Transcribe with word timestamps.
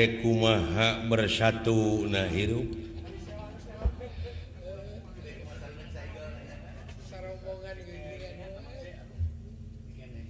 dekumaha 0.00 1.04
bersatu 1.04 2.08
nah 2.08 2.24
hirup 2.24 2.64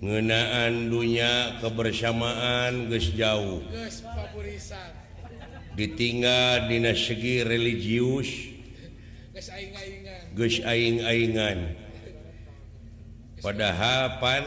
ngenaan 0.00 0.88
dunya 0.88 1.60
kebersamaan 1.60 2.88
guys 2.88 3.12
jauh. 3.12 3.60
Ditinggal 5.76 6.72
Dinas 6.72 7.04
segi 7.04 7.44
religius. 7.44 8.48
Guys 10.32 10.64
aing-aingan. 10.64 11.76
Padahal 13.44 14.16
pan 14.24 14.44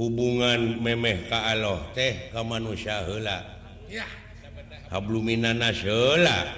hubungan 0.00 0.80
memeh 0.80 1.28
ka 1.28 1.52
Allah 1.52 1.76
teh 1.92 2.32
ka 2.32 2.40
manusia 2.40 3.04
heula. 3.04 3.44
Ya. 3.84 4.08
Habluminan 4.88 5.60
heula 5.60 6.48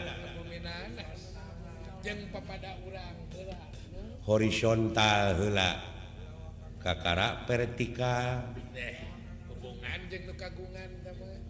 jeung 2.02 2.22
papada 2.30 2.78
urang 2.86 3.18
heula 3.34 3.58
horizontal 4.30 5.34
heula. 5.42 5.70
Kakara 6.78 7.42
vertikal. 7.42 8.46
Hubungan 9.50 9.98
jeung 10.06 10.30
nu 10.30 10.34
kagungan 10.38 10.90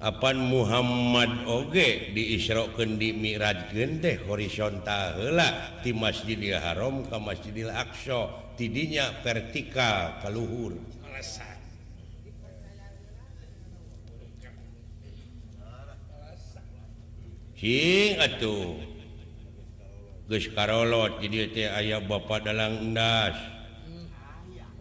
apan 0.00 0.36
Muhammad 0.48 1.44
oge 1.44 2.16
diisrokeun 2.16 2.96
di 2.96 3.12
mirajkeun 3.12 4.00
teh 4.00 4.16
horizontal 4.24 5.20
heula. 5.20 5.76
Ti 5.84 5.92
Masjidil 5.92 6.56
Haram 6.56 7.04
ka 7.04 7.20
Masjidil 7.20 7.68
Aqsa. 7.68 8.48
Tidinya 8.56 9.12
vertikal 9.24 10.20
ka 10.24 10.28
luhur. 10.32 10.76
Alasan 11.08 11.51
King 17.62 18.18
atuh. 18.18 18.74
Gus 20.26 20.50
Karolot 20.50 21.22
jadi 21.22 21.46
teh 21.54 21.68
aya 21.70 22.02
bapak 22.02 22.42
dalang 22.42 22.90
endas. 22.90 23.38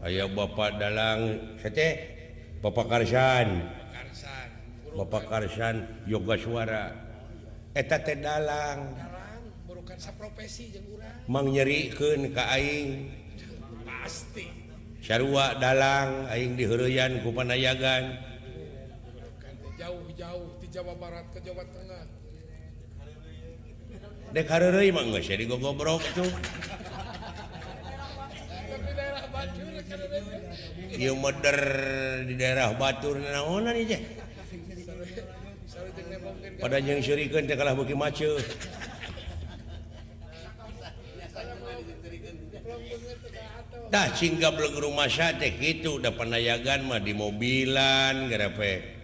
Aya 0.02 0.26
bapak 0.26 0.82
dalang 0.82 1.38
teh? 1.62 1.94
Bapak 2.58 2.90
Karsan. 2.90 3.70
Bapak 4.98 5.30
Karsan 5.30 5.86
yoga 6.10 6.34
suara. 6.42 6.90
Eta 7.78 8.02
teh 8.02 8.18
dalang. 8.18 8.98
Profesi 10.18 10.74
mang 11.30 11.54
nyerikan 11.54 12.34
ka 12.34 12.58
aing. 12.58 13.14
Pasti. 13.86 14.50
Sarua 15.06 15.54
dalang 15.62 16.26
aing 16.34 16.58
diheureuyan 16.58 17.22
ku 17.22 17.30
panayagan. 17.30 18.18
Jauh-jauh 19.78 20.50
di 20.58 20.68
Jawa 20.74 20.98
Barat 20.98 21.30
ke 21.30 21.46
Jawa 21.46 21.62
Tengah. 21.70 22.21
dek 24.32 24.48
hareureuy 24.48 24.96
mah 24.96 25.04
geus 25.08 25.28
jadi 25.28 25.44
gogobrok 25.48 26.04
tuh. 26.16 26.32
Ieu 30.92 31.18
meder 31.18 31.60
di 32.30 32.36
daerah 32.38 32.72
Batur 32.78 33.20
naonan 33.20 33.76
ieu 33.76 33.90
teh? 33.90 34.02
Pada 36.62 36.78
jeung 36.78 37.02
seurikeun 37.02 37.50
teh 37.50 37.58
kalah 37.58 37.74
beuki 37.76 37.96
maceuh. 37.98 38.38
Tah 43.92 44.08
cingga 44.16 44.56
belum 44.56 44.80
rumah 44.80 45.12
sate 45.12 45.52
gitu 45.60 46.00
udah 46.00 46.16
penayagan 46.16 46.88
mah 46.88 47.04
di 47.04 47.12
mobilan 47.12 48.32
gara-gara 48.32 49.01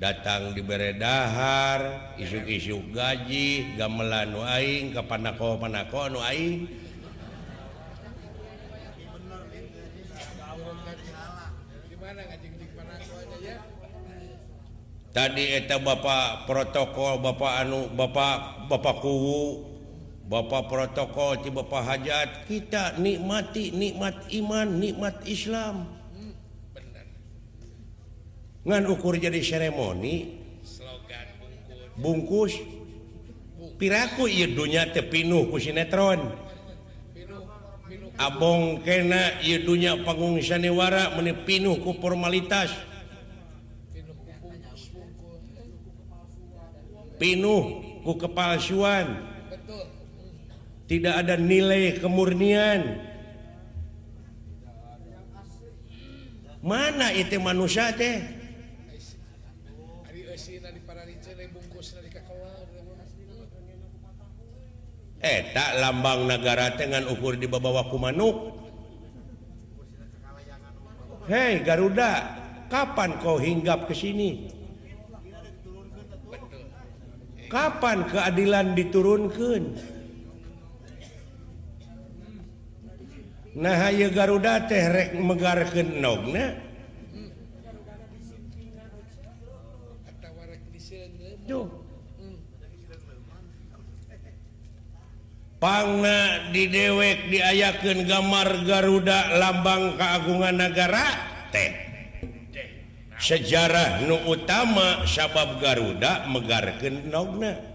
datang 0.00 0.56
di 0.56 0.64
beredahar 0.64 2.16
isuk-isuk 2.16 2.96
gaji 2.96 3.76
gamelan 3.76 4.32
nuaing 4.32 4.96
ke 4.96 5.02
panako 5.04 5.60
panako 5.60 6.08
nuaing 6.08 6.64
tadi 15.12 15.44
eta 15.52 15.76
bapak 15.76 16.48
protokol 16.48 17.20
bapak 17.20 17.52
anu 17.68 17.92
bapak 17.92 18.64
bapak 18.72 19.04
kuwu 19.04 19.68
bapak 20.32 20.64
protokol 20.64 21.44
ti 21.44 21.52
bapak 21.52 21.82
hajat 21.84 22.28
kita 22.48 22.96
nikmati 22.96 23.68
nikmat 23.68 24.16
iman 24.32 24.68
nikmat 24.80 25.20
Islam. 25.28 25.99
ngan 28.64 28.84
ukur 28.88 29.16
jadi 29.16 29.40
seremoni? 29.40 30.40
Bungkus. 32.00 32.56
Piraku 33.80 34.28
idunya 34.28 34.88
tepinuh 34.92 35.48
ku 35.48 35.56
sinetron. 35.56 36.20
Abong 38.20 38.84
kena 38.84 39.40
idunya 39.40 39.96
pengungsian 40.04 40.60
niwara 40.60 41.16
menepinuh 41.16 41.80
ku 41.80 41.96
formalitas. 41.96 42.72
Pinuh 47.16 47.64
ku 48.04 48.12
kepalsuan. 48.16 49.28
Tidak 50.84 51.14
ada 51.16 51.36
nilai 51.40 51.96
kemurnian. 52.00 53.00
Mana 56.60 57.08
itu 57.16 57.40
manusia 57.40 57.88
teh? 57.96 58.39
na 60.40 60.70
eh, 65.20 65.40
tak 65.52 65.70
lambang 65.76 66.24
negara 66.24 66.72
dengan 66.80 67.04
ukur 67.12 67.36
di 67.36 67.44
bawahku 67.44 67.96
manuk 68.00 68.36
Hei 71.28 71.62
Garuda 71.62 72.40
Kapan 72.70 73.18
kau 73.18 73.34
hinggap 73.34 73.90
ke 73.90 73.94
sini? 73.98 74.46
Kapan 77.50 78.06
keadilan 78.06 78.78
diturunkan? 78.78 79.62
Nah 83.58 83.90
Garuda 83.90 84.70
tehrek 84.70 85.18
megarkeun 85.18 85.98
nogna 85.98 86.69
panga 95.60 96.50
didewek 96.50 97.28
diayaken 97.28 98.08
gambar 98.08 98.64
Garuda 98.64 99.36
lambang 99.36 99.94
keagungan 100.00 100.56
negara 100.56 101.06
teh. 101.52 101.70
Sejarah 103.20 104.08
Nu 104.08 104.16
utama 104.32 105.04
sabab 105.04 105.60
Garuda 105.60 106.24
megarken 106.32 107.12
nogna 107.12 107.70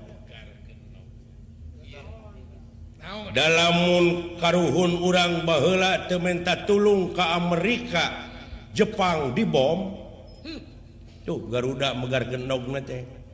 dalammun 3.31 4.35
karuhun 4.41 5.03
urang 5.03 5.45
bahela 5.45 6.09
tementa 6.09 6.65
tulung 6.65 7.13
ke 7.13 7.21
Amerika 7.21 8.31
Jepang 8.75 9.31
dibom. 9.31 9.95
Tuh 11.25 11.39
Garuda 11.49 11.93
megarken 11.93 12.49
nogna 12.49 12.81
teh. 12.81 13.24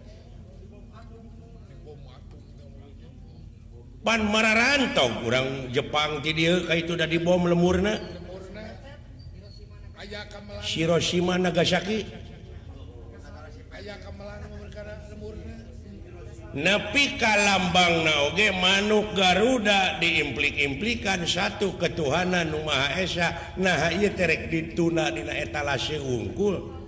pan 4.01 4.21
rantau 4.33 5.21
kurang 5.21 5.69
Jepang 5.69 6.25
jadi 6.25 6.65
itu 6.77 6.97
udah 6.97 7.07
dibom 7.09 7.45
lemurna. 7.45 7.97
Hiroshima 10.61 11.37
Nagasaki. 11.37 12.21
Nepi 16.51 17.15
lambang 17.15 18.03
naoge 18.03 18.51
manuk 18.51 19.15
Garuda 19.15 19.95
diimplik-implikan 20.03 21.23
satu 21.23 21.79
ketuhanan 21.79 22.51
Numaha 22.51 22.99
Esa. 22.99 23.55
Nah 23.55 23.87
terek 23.95 24.51
dituna 24.51 25.15
dina 25.15 25.31
etalase 25.31 25.95
unggul 25.95 26.81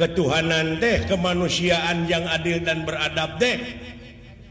ketuhanan 0.00 0.80
deh 0.80 1.04
kemanusiaan 1.04 2.08
yang 2.08 2.24
adil 2.24 2.64
dan 2.64 2.88
beradab 2.88 3.36
deh 3.36 3.60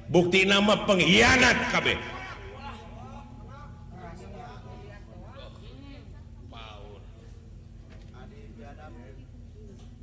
bukti 0.10 0.44
nama 0.44 0.84
pengkhianat 0.90 1.58
KB 1.72 1.88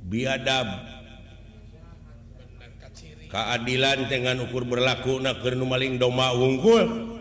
biadab. 0.07 0.67
Keadilan 3.27 4.07
dengan 4.07 4.39
ukur 4.47 4.63
berlaku 4.63 5.19
nakernu 5.19 5.67
maling 5.67 5.99
doma 5.99 6.31
unggul 6.31 7.11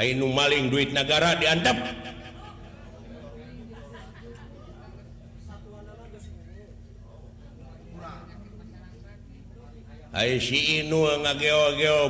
Ainu 0.00 0.32
maling 0.32 0.72
duit 0.72 0.96
negara 0.96 1.36
diantap 1.36 1.76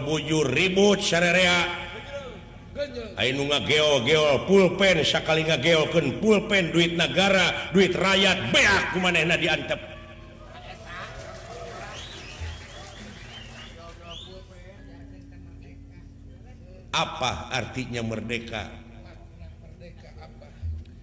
bujur 0.06 0.46
ribut 0.46 1.02
pulpen 4.46 5.02
sakali 5.02 5.42
ngageoken 5.42 6.22
pulpen 6.22 6.70
duit 6.70 6.94
negara 6.94 7.72
duit 7.74 7.90
rakyat 7.90 8.54
beak 8.54 8.94
kumanehna 8.94 9.34
diantep 9.34 9.96
apa 16.96 17.52
artinya 17.52 18.00
merdeka? 18.00 18.72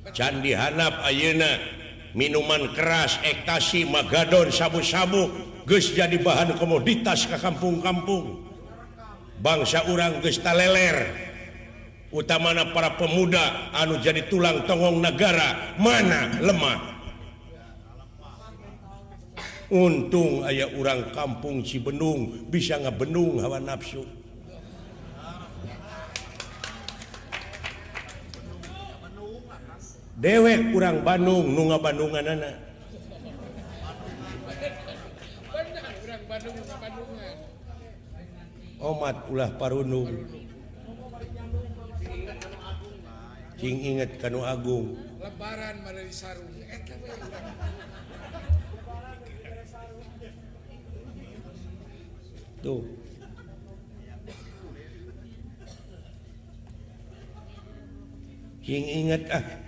Candi 0.09 0.51
hanap 0.57 1.05
Ayeuna 1.05 1.57
minuman 2.17 2.73
keras 2.73 3.21
ektasi 3.21 3.85
Magadon 3.85 4.49
sabu-sabuk 4.49 5.52
guys 5.63 5.91
jadi 5.91 6.15
bahan 6.19 6.55
komoditas 6.59 7.27
ke 7.27 7.35
kampung-kampung. 7.39 8.43
Bangsa 9.43 9.83
orang 9.91 10.23
Gesta 10.23 10.55
leler 10.55 11.11
utamana 12.13 12.69
para 12.71 12.93
pemuda 12.95 13.73
anu 13.73 13.97
jadi 13.99 14.29
tulang 14.29 14.63
tonggong 14.69 15.01
negara. 15.01 15.75
Mana 15.81 16.39
lemah? 16.39 16.93
Untung 19.73 20.45
ayah 20.45 20.69
orang 20.77 21.09
kampung 21.09 21.65
Cibenung 21.65 22.45
bisa 22.53 22.77
ngebenung 22.77 23.41
hawa 23.41 23.57
nafsu. 23.57 24.05
Dewek 30.13 30.71
kurang 30.71 31.03
Bandung 31.03 31.51
nunga 31.51 31.81
Bandungan 31.81 32.23
anak 32.23 32.72
Omat 38.81 39.17
ulah 39.29 39.53
parunung. 39.61 40.09
Cing 43.61 43.77
inget 43.79 44.17
Kanu 44.17 44.41
Agung. 44.41 44.97
Lebaran 45.21 45.85
tuh. 52.63 52.81
Cing 58.63 58.85
inget 58.89 59.23
ah. 59.29 59.62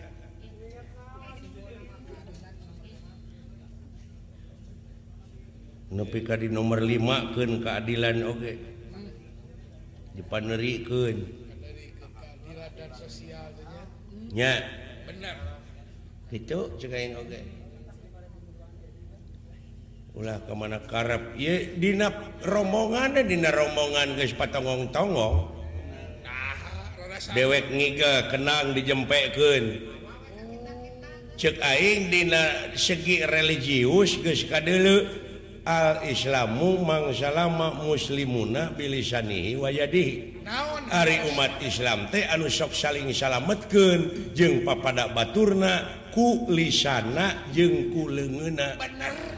nepi 5.95 6.19
ka 6.27 6.35
di 6.35 6.51
nomor 6.51 6.83
5 6.83 7.31
keun 7.31 7.63
keadilan 7.63 8.17
oke 8.27 8.35
okay. 8.35 8.55
dipaneri 10.19 10.83
sosial 12.91 13.47
nya 13.55 13.79
Nya. 14.35 14.53
benar 15.07 15.35
gitu 16.35 16.75
cekain 16.75 17.15
aing 17.15 17.15
okay. 17.15 17.43
ulah 20.19 20.43
kemana 20.43 20.83
karep 20.83 21.31
ye 21.39 21.79
dina 21.79 22.11
rombongan 22.43 23.15
dina 23.23 23.55
rombongan 23.55 24.19
geus 24.19 24.35
patongong 24.35 24.91
tongong 24.91 25.55
dewek 27.31 27.71
ngiga 27.71 28.27
kenang 28.27 28.75
dijempekeun. 28.75 29.95
cek 31.39 31.55
aing 31.63 32.11
dina 32.11 32.75
segi 32.75 33.23
religius 33.23 34.19
geus 34.19 34.43
ka 34.43 34.59
al-islamu 35.65 36.85
mangsalama 36.85 37.81
muslimuna 37.81 38.71
bilisanihi 38.77 39.57
wayadihi 39.57 40.15
Ari 40.93 41.25
umat 41.33 41.57
Islam 41.65 42.05
teh 42.13 42.21
anu 42.29 42.45
sok 42.45 42.77
saling 42.77 43.09
salametkeun 43.09 44.29
jeung 44.37 44.61
papada 44.61 45.09
baturna 45.09 46.05
ku 46.13 46.45
lisana 46.53 47.49
jeung 47.49 47.89
ku 47.89 48.05
leungeuna 48.05 48.77
bener 48.77 49.35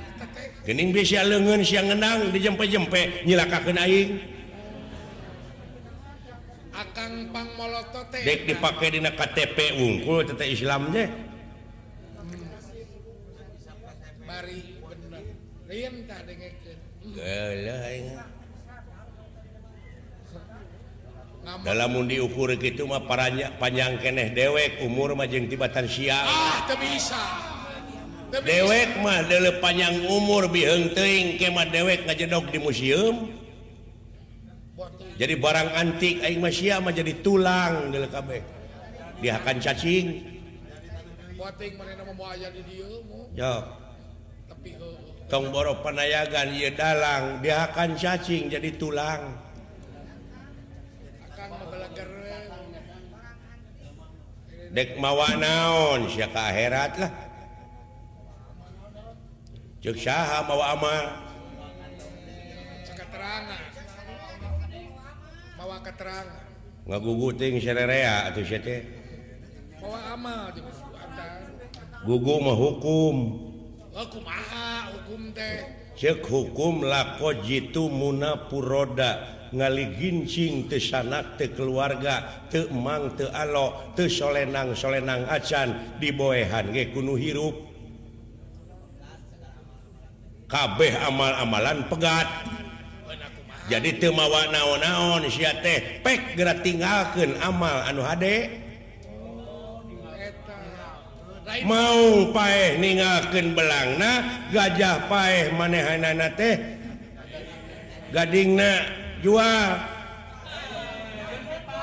gening 0.68 0.92
bisa 0.92 1.24
leungeun 1.24 1.64
siang 1.64 1.88
ngenang 1.88 2.36
dijempe-jempe 2.36 3.24
nyilakakeun 3.24 3.80
aing. 3.80 4.20
Akang 6.76 7.32
pang 7.32 7.48
moloto 7.56 8.04
teh. 8.12 8.20
Dek 8.28 8.52
dipake 8.52 8.92
dina 8.92 9.16
KTP 9.16 9.80
unggul 9.80 10.28
teh 10.28 10.44
Islam 10.52 10.92
teh. 10.92 11.08
dalam 21.64 21.92
diukur 22.08 22.52
gitu 22.60 22.88
mah 22.88 23.04
paranya 23.08 23.52
panjang 23.56 23.96
keneh. 24.00 24.32
Dewek 24.36 24.84
umur 24.84 25.16
majeng 25.16 25.48
tibatan 25.48 25.88
siang 25.88 26.28
ah, 26.28 26.68
bisa 26.76 27.24
dewek 28.44 29.00
mah 29.00 29.24
dele 29.24 29.56
panjang 29.64 30.04
umur 30.12 30.52
bihenting 30.52 31.40
kemah 31.40 31.68
dewek 31.72 32.04
ngajedok 32.04 32.52
di 32.52 32.60
museum. 32.60 33.16
Jadi 35.18 35.34
barang 35.34 35.70
antik 35.74 36.22
aing 36.22 36.40
mah 36.44 36.54
sia 36.54 36.78
mah 36.78 36.94
jadi 36.94 37.16
tulang 37.24 37.90
deuleu 37.90 38.12
kabeh. 38.12 38.44
Dia 39.24 39.42
akan 39.42 39.56
cacing. 39.58 40.06
Yo. 43.34 43.54
Tapi 44.46 44.70
Tongboro 45.28 45.84
Panayagan 45.84 46.56
ia 46.56 46.72
dalang 46.72 47.44
dia 47.44 47.68
akan 47.68 48.00
cacing 48.00 48.48
jadi 48.48 48.72
tulang. 48.80 49.36
Dek 54.68 55.00
mawa 55.00 55.36
naon 55.36 56.08
siaka 56.12 56.52
akhirat 56.52 56.92
lah. 57.00 57.12
Cek 59.84 59.98
saha 60.00 60.44
mawa 60.48 60.76
amal 60.76 61.06
keterangan 62.88 63.62
mawa 65.56 65.78
keterangan 65.80 66.40
ngaguguting 66.88 67.56
sererea 67.64 68.32
atau 68.32 68.44
siate 68.44 68.84
mawa 69.80 70.00
amal 70.16 70.52
gugu 72.04 72.36
mah 72.44 72.56
hukum. 72.56 73.47
cek 75.98 76.22
hukum 76.30 76.86
lako 76.86 77.34
jitu 77.42 77.90
munapuroda 77.90 79.50
ngaligincing 79.50 80.70
tesanak 80.70 81.34
te 81.42 81.50
keluarga 81.50 82.46
emang 82.54 83.18
te 83.18 83.26
alo 83.26 83.98
te 83.98 84.06
solenang 84.06 84.78
solenang 84.78 85.26
acan 85.26 85.98
diboehan 85.98 86.70
ge 86.70 86.94
kuno 86.94 87.18
hirup. 87.18 87.58
Kabeh 90.46 90.94
amal-amalan 91.02 91.90
pegat. 91.90 92.30
Jadi 93.68 94.00
temawa 94.00 94.48
naon-naon 94.54 95.26
sia 95.28 95.58
teh 95.60 96.06
pek 96.06 96.38
geura 96.38 96.54
tinggalkan 96.62 97.34
amal 97.42 97.84
anu 97.84 98.06
Hde 98.06 98.67
mau 101.64 102.28
pae 102.36 102.76
ningaken 102.76 103.56
belangna 103.56 104.12
gajah 104.52 105.08
paeh 105.08 105.52
manehanana 105.56 106.28
teh. 106.36 106.56
Gadingna 108.12 108.72
jual. 109.24 109.72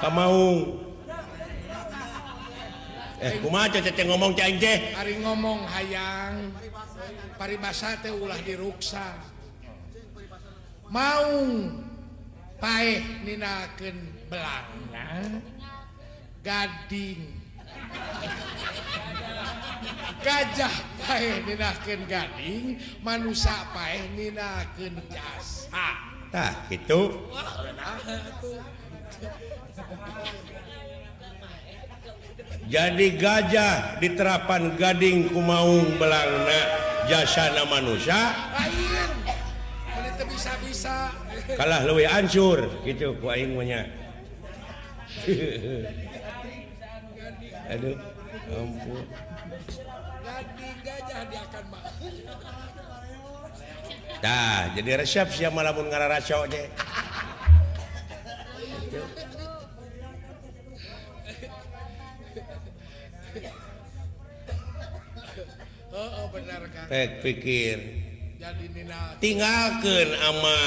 Kamaung 0.05 0.85
eh 3.25 3.41
kumaha 3.41 3.73
cece 3.73 4.05
ngomong 4.05 4.37
cai 4.37 4.61
teh? 4.61 4.93
Ari 5.01 5.25
ngomong 5.25 5.65
hayang. 5.65 6.53
Paribasa 7.41 7.97
teh 8.05 8.13
ulah 8.13 8.37
diruksa. 8.45 9.17
Mau 10.93 11.33
pae 12.61 13.01
ninakeun 13.25 13.97
belangna? 14.29 15.41
Gading. 16.45 17.45
gajah 20.25 20.75
paeh 21.05 21.45
ninakeun 21.45 22.09
gading 22.09 22.81
manusia 23.05 23.69
paeh 23.77 24.09
ninakeun 24.17 24.97
jasa. 25.13 25.89
Tah 26.33 26.65
gitu. 26.73 27.29
Jadi 32.65 33.07
gajah 33.21 34.01
diterapan 34.01 34.73
gading 34.81 35.29
kumaung 35.29 36.01
belangna 36.01 36.61
jasana 37.05 37.69
manusia 37.69 38.33
lain. 38.57 39.13
Teu 40.15 40.31
bisa-bisa. 40.31 41.11
Kalah 41.59 41.85
leuwih 41.85 42.07
hancur 42.09 42.71
gitu 42.87 43.19
ku 43.21 43.29
aing 43.29 43.59
mah 43.59 43.67
nya. 43.67 43.83
Aduh 47.69 47.99
ampun. 48.49 49.05
gajah 50.85 51.21
dia 51.33 51.41
akan 51.49 51.65
mah. 51.73 51.83
Jadi 54.75 54.91
resep 55.01 55.29
siapa 55.33 55.61
lamun 55.65 55.89
ngara 55.89 56.09
raco 56.09 56.45
aja. 56.45 56.61
Oh, 65.95 66.11
oh 66.11 66.27
benar 66.35 66.63
kan. 66.75 66.91
Tek 66.91 66.99
eh, 66.99 67.09
pikir. 67.23 67.79
Jadi 68.43 68.67
nina 68.75 69.15
Tinggalkan 69.23 70.11
ama 70.27 70.61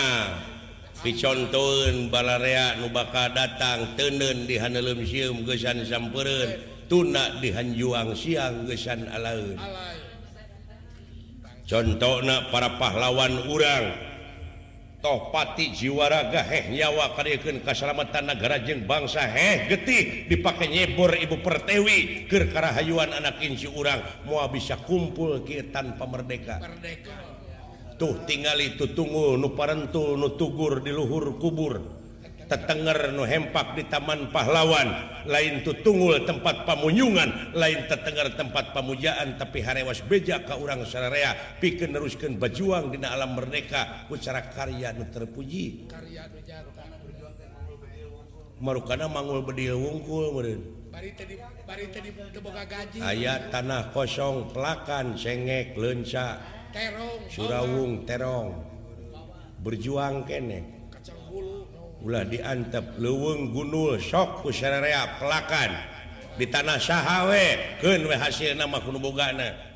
dicontohun 1.03 2.07
balarea 2.07 2.79
nu 2.79 2.89
bakal 2.89 3.35
datang 3.35 3.93
tenen 3.99 4.47
di 4.47 4.55
haneleum 4.55 5.03
sieum 5.03 5.43
gesan 5.43 5.83
sampereun 5.83 6.57
tuna 6.87 7.37
di 7.43 7.51
hanjuang 7.51 8.15
siang 8.15 8.65
gesan 8.71 9.03
alaeun. 9.11 9.59
Alay. 9.59 10.06
contohna 11.67 12.49
para 12.49 12.79
pahlawan 12.79 13.45
urang. 13.51 14.07
Tohpati 14.97 15.77
jiwaraga 15.77 16.41
heh 16.41 16.73
nyawa 16.73 17.13
karyakan 17.13 17.61
keselamatan 17.61 18.33
negara 18.33 18.57
jeng 18.65 18.89
bangsa 18.89 19.29
heh 19.29 19.69
getih. 19.69 20.25
Dipakai 20.25 20.73
nyebor 20.73 21.13
ibu 21.13 21.37
pertewi 21.37 22.25
keur 22.25 22.49
karahayuan 22.49 23.13
anak 23.13 23.37
inci 23.45 23.69
urang. 23.69 24.01
Moal 24.25 24.49
bisa 24.49 24.73
kumpul 24.81 25.45
ke 25.45 25.69
tanpa 25.69 26.09
merdeka. 26.09 26.57
Merdeka. 26.57 27.13
Tuh 27.97 28.25
tinggal 28.25 28.57
itu 28.57 28.89
tunggu 28.93 29.37
nu 29.37 29.53
parentul 29.53 30.17
nu 30.17 30.33
tugur 30.33 30.81
di 30.81 30.89
luhur 30.89 31.37
kubur. 31.37 31.96
tetenger 32.47 33.11
nu 33.11 33.27
hempak 33.27 33.75
di 33.75 33.83
Taman 33.85 34.31
pahlawan. 34.31 35.19
Lain 35.27 35.59
tuh 35.61 35.75
tunggul 35.83 36.23
tempat 36.23 36.63
pamunyungan 36.63 37.51
lain 37.51 37.83
tetenger 37.91 38.31
tempat 38.39 38.71
pemujaan 38.71 39.35
tapi 39.35 39.59
harewas 39.59 39.99
beja 40.07 40.39
ke 40.39 40.55
urang 40.55 40.87
Sararea. 40.87 41.35
Pikir 41.59 41.91
neruskan 41.91 42.39
bajuang 42.39 42.95
di 42.95 43.03
alam 43.03 43.35
merdeka 43.35 44.07
ucara 44.07 44.47
karya 44.47 44.95
nu 44.95 45.03
terpuji. 45.11 45.91
Marukana 48.57 49.05
manggul 49.05 49.45
bedil 49.45 49.77
wungkul 49.77 50.33
meureun. 50.33 50.63
Ayat 53.03 53.53
tanah 53.53 53.93
kosong 53.93 54.49
pelakan 54.49 55.13
cengek 55.13 55.77
lenca. 55.77 56.41
Terong 56.73 57.29
surawung 57.29 58.01
terong. 58.07 58.65
Berjuang 59.61 60.25
kene. 60.25 60.76
Ulah 62.05 62.23
diantep 62.25 63.01
leweng 63.01 63.49
gunul 63.49 63.97
sok 63.97 64.45
kusyaraya 64.45 65.17
pelakan. 65.17 65.73
Di 66.37 66.45
tanah 66.45 66.77
sahawe 66.77 67.45
keun 67.81 68.05
we 68.05 68.13
hasil 68.13 68.53
nama 68.53 68.77
kunubogana 68.77 69.67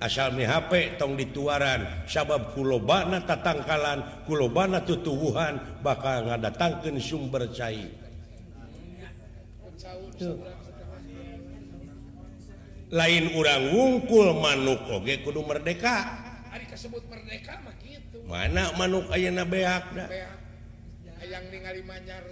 asal 0.00 0.32
mi 0.32 0.48
HP 0.48 0.96
tong 0.96 1.18
dituaran 1.18 2.06
sabab 2.08 2.56
kulobana 2.56 3.20
tatangkalan 3.26 4.24
kulobana 4.24 4.80
tutuwuhan 4.80 5.82
bakal 5.84 6.24
ngadatangkeun 6.30 6.96
sumber 6.96 7.44
cai 7.52 7.90
lain 12.90 13.24
urang 13.38 13.70
wungkul 13.70 14.34
manuk 14.34 14.82
oge 14.90 15.22
kudu 15.22 15.46
merdeka. 15.46 16.10
Hari 16.50 16.66
kesebut 16.66 17.06
merdeka 17.06 17.62
mah 17.62 17.74
gitu. 17.86 18.18
Mana 18.26 18.74
manuk 18.74 19.06
ayeuna 19.14 19.46
beak 19.46 19.84
da 19.94 20.10
beak. 20.10 20.39
hayang 21.20 21.46
ningali 21.52 21.82
manyar 21.84 22.24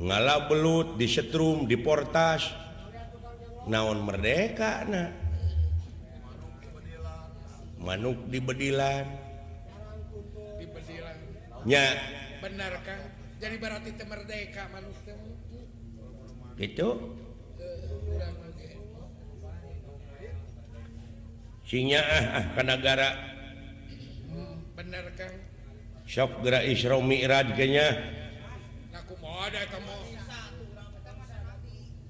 ngalah 0.00 0.48
belut 0.48 0.96
disetrum 0.96 1.68
diportas. 1.68 2.50
Naon 3.68 4.02
merdeka 4.02 4.88
na. 4.88 5.12
manuk 7.80 8.28
di 8.28 8.40
bedilan. 8.40 9.06
Nya. 11.68 11.84
Benarkah 12.40 13.20
jadi 13.40 13.56
berarti 13.56 13.90
merdeka 14.04 14.68
manuk 14.68 14.96
itu 16.60 16.88
sinya 21.64 22.00
ah, 22.04 22.24
ah 22.36 22.44
kanagara 22.52 23.08
hmm, 24.28 24.76
bener 24.76 25.04
kan 25.16 25.32
sok 26.10 26.42
gerak 26.42 26.66
Isra 26.66 26.98
Mi'raj 26.98 27.54
kayaknya 27.54 27.86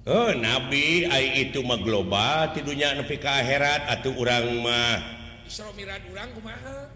oh, 0.08 0.32
nabi 0.32 1.04
ay 1.04 1.44
itu 1.44 1.60
mah 1.60 1.76
global 1.84 2.56
tidurnya 2.56 2.96
nepi 2.96 3.20
ka 3.20 3.44
akhirat 3.44 3.92
atuh 3.92 4.16
urang 4.16 4.64
mah. 4.64 4.96
Isra 5.44 5.68
Mi'raj 5.76 6.00
urang 6.08 6.32
kumaha? 6.32 6.88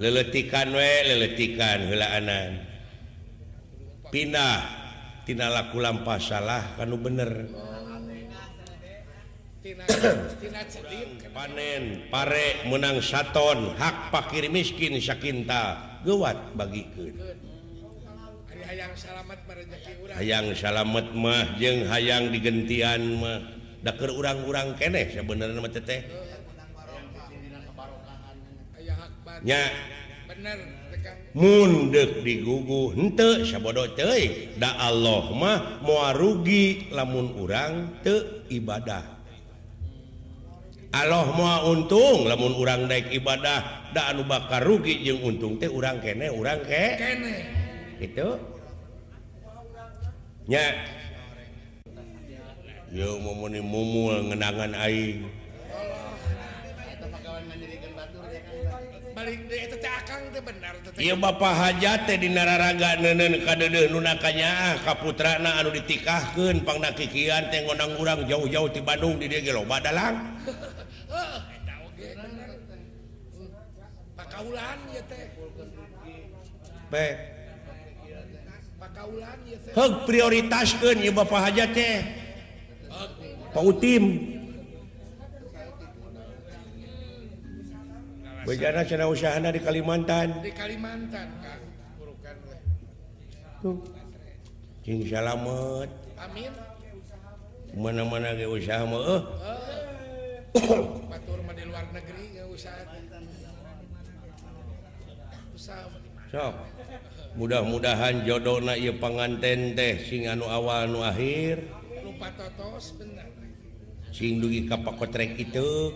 Leletikan 0.00 0.72
we 0.72 0.92
leletikan 1.04 1.84
heulaanan 1.84 2.64
pindah 4.08 4.60
tina 5.28 5.52
laku 5.52 5.80
lampah 5.84 6.16
salah 6.16 6.64
kanu 6.80 6.96
bener. 6.96 7.52
Panen 11.36 12.06
pare 12.06 12.64
menang 12.70 13.02
saton 13.02 13.74
hak 13.76 14.14
pakir 14.14 14.46
miskin 14.48 14.96
sakinta. 15.02 15.95
gewat 16.06 16.38
bagikan 16.54 17.10
hayang 20.16 20.54
salamet 20.54 21.10
mah 21.14 21.44
jeung 21.58 21.86
hayang 21.90 22.30
digentian 22.30 23.18
mah. 23.18 23.38
Daker 23.76 24.10
urang-urang 24.10 24.74
keneh 24.74 25.14
sabenerna 25.14 25.62
mah 25.62 25.70
teteh 25.70 26.02
nya. 29.46 29.62
Mundek 31.36 32.24
digugu 32.24 32.96
henteu 32.96 33.44
sabodo 33.44 33.84
teuy 33.92 34.56
da 34.56 34.74
Allah 34.80 35.30
mah 35.36 35.84
moal 35.84 36.16
rugi 36.16 36.90
lamun 36.90 37.36
urang 37.36 38.00
teu 38.00 38.42
ibadah. 38.48 39.15
Allah 40.96 41.28
mau 41.28 41.76
untung 41.76 42.24
lamun 42.24 42.56
urang 42.56 42.88
naik 42.88 43.12
ibadah 43.12 43.92
da 43.92 44.16
anu 44.16 44.24
bakar 44.24 44.64
rugi 44.64 45.04
jeung 45.04 45.20
untung 45.20 45.60
teh 45.60 45.68
urang 45.68 46.00
kene 46.00 46.32
urang 46.32 46.64
ke? 46.64 46.84
Kene. 46.96 47.34
Gitu. 48.00 48.28
Nya. 50.48 50.64
Yo 52.88 53.20
momoni 53.20 53.60
mumul 53.60 54.32
ngenangan 54.32 54.72
aing. 54.72 55.20
Iya 60.96 61.16
Bapak 61.16 61.52
hajat 61.56 62.04
teh 62.04 62.16
di 62.20 62.28
nararaga 62.32 63.00
nenen 63.00 63.40
nu 63.40 64.00
nunakanya 64.00 64.80
kaputra 64.84 65.40
na 65.40 65.60
anu 65.60 65.72
ditikahkan 65.72 66.60
pang 66.64 66.78
nakikian 66.80 67.48
teh 67.48 67.64
ngonang 67.64 67.96
urang 67.96 68.20
jauh-jauh 68.28 68.68
di 68.68 68.80
Bandung 68.84 69.16
di 69.16 69.28
dia 69.28 69.40
gelo 69.40 69.64
badalang 69.64 70.36
prioritas 80.06 80.78
ke 80.78 81.10
Bapak 81.10 81.50
hajat 81.50 81.70
teh 81.74 81.96
Pautim 83.50 84.04
Bejana 88.46 88.86
cenah 88.86 89.10
usahana 89.10 89.50
di 89.50 89.58
Kalimantan. 89.58 90.38
Di 90.38 90.54
Kalimantan 90.54 91.34
kan. 91.42 91.58
Burukan 91.98 92.34
Tuh. 93.58 93.82
Cing 94.86 95.02
salamet. 95.10 95.90
Amin. 96.14 96.54
Mana-mana 97.74 98.38
ge 98.38 98.46
usaha 98.46 98.86
mah 98.86 99.02
eh. 99.18 99.22
di 100.56 101.64
luar 101.68 101.86
negeri 101.92 102.24
so, 105.56 106.46
mudah-mudahan 107.36 108.24
jodona 108.24 108.76
ieu 108.76 108.96
panganten 108.96 109.76
teh 109.76 110.00
sing 110.04 110.28
anu 110.28 110.44
awal 110.48 110.88
nu 110.88 111.00
akhir. 111.00 111.64
Lupa 112.04 112.28
totos 112.36 112.96
bener. 113.00 113.28
Sing 114.12 114.40
dugi 114.40 114.64
ka 114.68 114.80
pakotrek 114.80 115.36
itu 115.36 115.92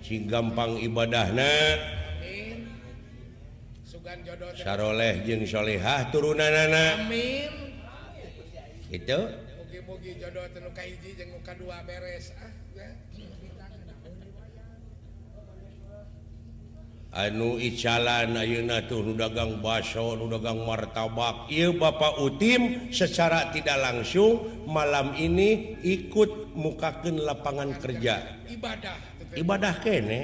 sing 0.00 0.28
gampang 0.28 0.80
ibadahna. 0.80 1.52
Saroleh 4.60 5.24
jeung 5.24 5.44
solehah 5.44 6.08
turunan 6.12 6.52
anak 6.52 7.06
amin. 7.06 7.52
Itu 8.92 9.20
Mugi-mugi 9.56 10.20
jodoh 10.20 10.44
tenu 10.52 10.68
kahiji 10.76 11.16
jeung 11.16 11.32
nu 11.32 11.40
kadua 11.40 11.80
beres 11.88 12.36
ah. 12.36 12.61
anu 17.12 17.60
Icalan 17.60 18.32
Ayeuna 18.40 18.88
tuh 18.88 19.04
nu 19.04 19.12
dagang 19.12 19.60
baso 19.60 20.16
nu 20.16 20.32
dagang 20.32 20.64
martabak. 20.64 21.52
Ieu 21.52 21.76
Bapak 21.76 22.16
Utim 22.24 22.88
secara 22.88 23.52
tidak 23.52 23.76
langsung 23.78 24.64
malam 24.64 25.12
ini 25.20 25.76
ikut 25.84 26.56
mukakeun 26.56 27.20
lapangan 27.20 27.76
kerja. 27.76 28.40
Ibadah. 28.48 28.96
Ibadah 29.36 29.74
kene. 29.84 30.20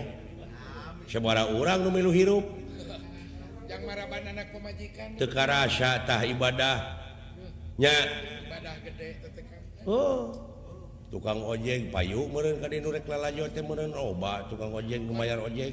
Sebara 1.08 1.52
orang 1.52 1.84
numilu 1.84 2.12
hirup. 2.12 2.44
Tekarasatah 5.20 6.24
ibadahnya 6.24 7.94
oh. 9.84 10.32
Tukang 11.08 11.40
ojek 11.40 11.88
payuk 11.88 12.28
rek 12.36 13.08
lalajo 13.08 13.48
teh 13.48 13.64
meren 13.64 13.96
obat 13.96 14.52
tukang 14.52 14.68
ojek 14.76 15.00
lumayan 15.08 15.40
ojek. 15.40 15.72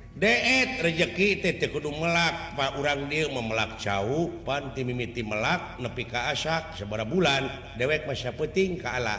deet 0.15 0.83
rezeki 0.83 1.43
kudu 1.71 1.91
melak. 1.95 2.55
Pak 2.57 2.79
urang 2.79 3.07
dia 3.07 3.27
memelak 3.31 3.79
pan 3.79 4.41
panti 4.43 4.81
mimiti 4.83 5.23
melak 5.23 5.79
nepi 5.79 6.03
ka 6.07 6.31
asak 6.31 6.75
sebera 6.75 7.07
bulan 7.07 7.75
dewek 7.79 8.07
masya 8.07 8.35
peting 8.35 8.79
ka 8.79 8.99
ala. 8.99 9.17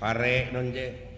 Pare 0.00 0.48
nonje 0.52 1.10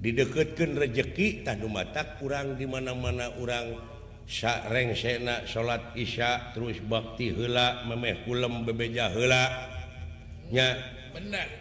didekatkan 0.00 0.80
rezeki 0.80 1.44
tah 1.44 1.54
nu 1.60 1.68
matak 1.68 2.16
kurang 2.18 2.56
dimana-mana 2.56 3.36
orang 3.36 3.76
sareng 4.24 4.96
sena 4.96 5.44
salat 5.44 5.92
Isya 5.92 6.56
terus 6.56 6.80
bakti 6.80 7.28
hela 7.28 7.84
memeh 7.84 8.24
kulem 8.24 8.64
bebeja 8.64 9.12
helanya 9.12 10.68
benar. 11.12 11.59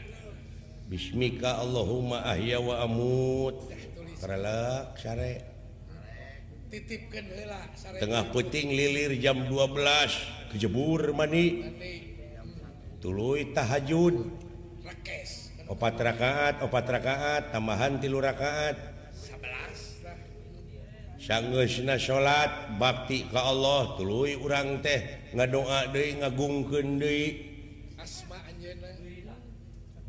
Bismika 0.90 1.62
Allahumma 1.62 2.26
ahya 2.26 2.58
wa 2.58 2.82
amut. 2.82 3.54
Relak 4.26 4.98
sare. 4.98 5.46
Titipkeun 6.74 7.30
heula 7.30 7.62
sare. 7.78 8.02
Tengah 8.02 8.34
peuting 8.34 8.74
lilir 8.74 9.14
jam 9.22 9.46
12 9.46 10.50
kejebur 10.50 11.14
mani 11.14 11.62
tuluy 12.98 13.54
tahajud. 13.54 14.34
Rekes. 14.82 15.54
opat 15.70 16.02
rakaat 16.02 16.66
opat 16.66 16.86
rakaat 16.90 17.54
tambahan 17.54 18.02
tilu 18.02 18.18
rakaat. 18.18 18.74
11 19.14 21.22
sanggeusna 21.22 22.02
salat 22.02 22.82
bakti 22.82 23.30
ka 23.30 23.46
Allah 23.46 23.94
tuluy 23.94 24.34
urang 24.42 24.82
teh 24.82 25.30
ngadoa 25.38 25.94
deui 25.94 26.18
ngagungkeun 26.18 26.98
deui. 26.98 27.49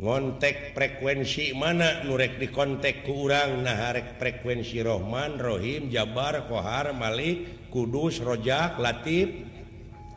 ngontek 0.01 0.73
frekuensi 0.73 1.53
mana 1.53 2.01
nurrek 2.09 2.41
dikontek 2.41 3.05
kurang 3.05 3.61
naharrek 3.61 4.17
frekuensi 4.17 4.81
Rohman 4.81 5.37
Rohim 5.37 5.93
Jabar 5.93 6.49
Kohar 6.49 6.97
Malik 6.97 7.69
Kudus 7.69 8.25
Rojak 8.25 8.81
Latif 8.81 9.45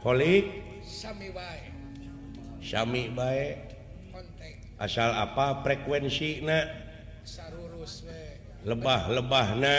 Holik. 0.07 0.63
Sami 2.63 3.11
baik 3.11 3.73
asal 4.79 5.11
apa 5.15 5.63
frekuensi 5.63 6.43
na? 6.43 6.59
Lebah-lebah 8.63 9.47
na 9.59 9.75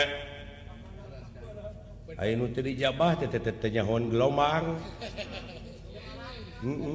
Ainu 2.15 2.47
teh 2.53 2.77
jabah 2.77 3.17
teh 3.17 3.81
hon 3.81 4.13
gelombang 4.13 4.77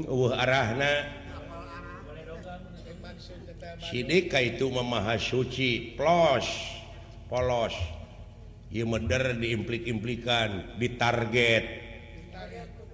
uh, 0.09 0.33
arahna. 0.33 1.20
Sidika 3.81 4.39
itu 4.45 4.69
Mamaha 4.69 5.17
Suci 5.17 5.97
plos 5.97 6.45
polos 7.33 7.73
Yder 8.71 9.35
diimplik-implikan 9.35 10.79
ditarget. 10.79 11.65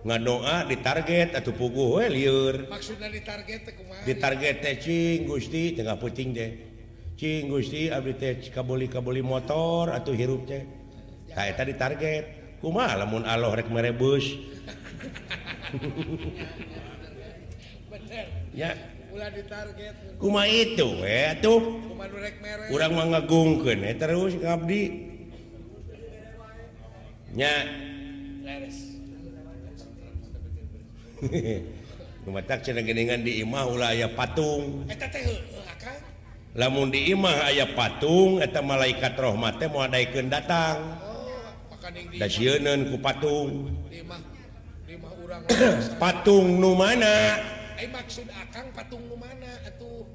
Ngadoa 0.07 0.65
ditarget 0.71 1.35
atau 1.35 1.51
pugu 1.51 1.99
liur 2.07 2.71
ditarget 4.07 4.57
tecing 4.63 5.27
Gusti 5.27 5.75
tengah 5.75 5.99
puting 5.99 6.31
deh 6.31 6.51
Cing 7.17 7.49
Gusti 7.49 7.89
abdi 7.89 8.13
teh 8.15 8.39
kaboli 8.53 8.93
kaboli 8.93 9.25
motor 9.25 9.89
atau 9.89 10.13
hirup 10.13 10.45
teh. 10.45 10.63
Saya 11.33 11.57
tadi 11.57 11.73
target 11.73 12.57
kuma 12.61 12.93
lamun 12.93 13.25
Allah 13.25 13.57
rek 13.57 13.73
merebus? 13.73 14.25
Ya. 18.57 18.73
kuma 20.21 20.47
itu 20.49 20.89
eh, 21.05 21.37
tuh. 21.43 21.83
Kurang 22.71 22.93
mengagungkan 22.95 23.79
eh, 23.83 23.95
terus 23.97 24.35
Abdinya 24.43 25.13
takgeningan 32.47 33.25
dimah 33.25 33.67
aya 33.89 34.09
patung. 34.13 34.85
Lamun 36.57 36.89
dimah 36.89 37.53
aya 37.53 37.69
patung 37.77 38.41
atau 38.41 38.63
malaikat 38.65 39.13
rahmat 39.17 39.61
moal 39.69 39.89
adaikan 39.89 40.29
datang. 40.29 40.97
Stasiunun 42.17 42.93
ku 42.93 42.97
patung. 42.99 43.71
Patung 46.03 46.59
Numana 46.59 47.39
Ay, 47.77 47.87
maksud 47.93 48.25
akan 48.33 48.65
patung 48.73 49.05
mana 49.21 49.53
atuh? 49.69 50.09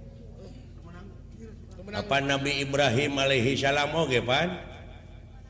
Apa 1.93 2.17
Nabi 2.21 2.61
Ibrahim 2.61 3.21
Alaihi 3.21 3.57
Salam 3.57 3.93
oge 3.93 4.21
pan? 4.21 4.53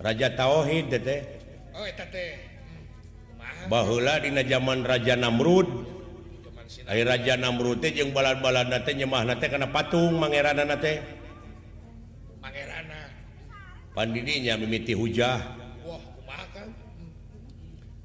Raja 0.01 0.33
Tauhid 0.33 0.89
teteh 0.89 1.21
oh, 1.77 1.85
eta 1.85 2.05
teh. 2.09 2.35
Hmm. 3.37 3.69
Bahula 3.69 4.17
dina 4.17 4.41
zaman 4.41 4.81
Raja 4.81 5.13
Namrud. 5.13 5.67
Ay, 6.89 7.05
Raja 7.05 7.37
Namrud 7.37 7.83
teh 7.83 7.93
jeung 7.93 8.09
balad-baladna 8.15 8.81
nate 8.81 8.91
nyemah 8.97 9.23
nate 9.27 9.45
kana 9.51 9.69
patung 9.69 10.17
mangerana 10.17 10.65
nate 10.65 11.03
mangerana. 12.41 13.11
Pandidinya 13.93 14.57
mimiti 14.57 14.97
hujah. 14.97 15.37
Wah 15.85 16.01
kumaha 16.17 16.45
kang? 16.55 16.69
Hmm. 16.73 17.11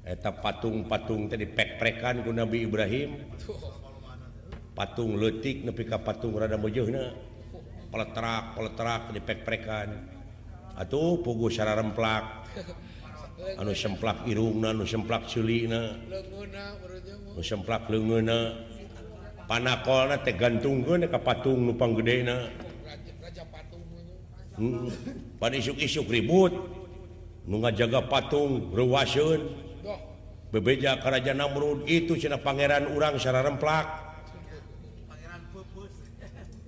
Eta 0.05 0.29
patung-patung 0.35 1.31
teh 1.31 1.39
dipek-prekan 1.39 2.21
ku 2.21 2.29
Nabi 2.29 2.67
Ibrahim. 2.67 3.23
Tuh. 3.41 3.86
patung 4.77 5.17
letik 5.17 5.65
nepi 5.65 5.89
ka 5.89 5.97
patung 5.97 6.37
rada 6.37 6.53
mujuna 6.53 7.09
peleterak 7.89 8.53
peleterak 8.53 9.01
dipek-prekan. 9.17 9.89
Atuh 10.77 11.17
pugu 11.25 11.49
sararemplak 11.49 12.45
anu 13.59 13.73
semplak 13.73 14.29
irungna 14.29 14.77
anu 14.77 14.85
semplak 14.85 15.25
culina. 15.25 15.97
Anu 17.33 17.41
semplak 17.41 17.89
leungeuna 17.89 18.53
panakolna 19.49 20.21
teh 20.21 20.37
gantungkeun 20.37 21.09
ka 21.09 21.17
patung 21.25 21.65
nu 21.65 21.73
panggedena 21.73 22.45
hmm. 24.61 25.41
pan 25.41 25.57
isuk-isuk 25.57 26.05
ribut. 26.05 26.53
Nu 27.49 27.63
ngajaga 27.65 28.05
patung 28.05 28.69
reuwaseun. 28.75 29.65
Bebeja 30.47 30.95
karaja 31.03 31.35
Namrud 31.35 31.83
itu 31.91 32.15
cenah 32.15 32.39
pangeran 32.39 32.87
urang 32.95 33.19
sararemplak 33.19 34.06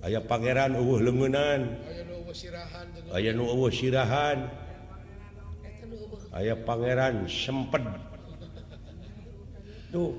aya 0.00 0.20
Pangeran 0.24 0.76
uh 0.76 0.98
lengunan 1.00 1.76
aya 3.12 3.32
sirahan 3.68 4.38
aya 6.30 6.54
Pangeran 6.54 7.26
sempet. 7.26 7.82
Tuh. 9.90 10.14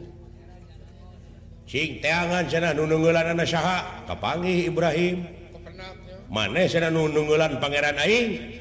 Kapanggih 4.03 4.67
Ibrahim? 4.67 5.23
Maneh 6.27 6.67
nunggulan 7.15 7.63
Pangeran 7.63 7.95
Aing? 7.95 8.59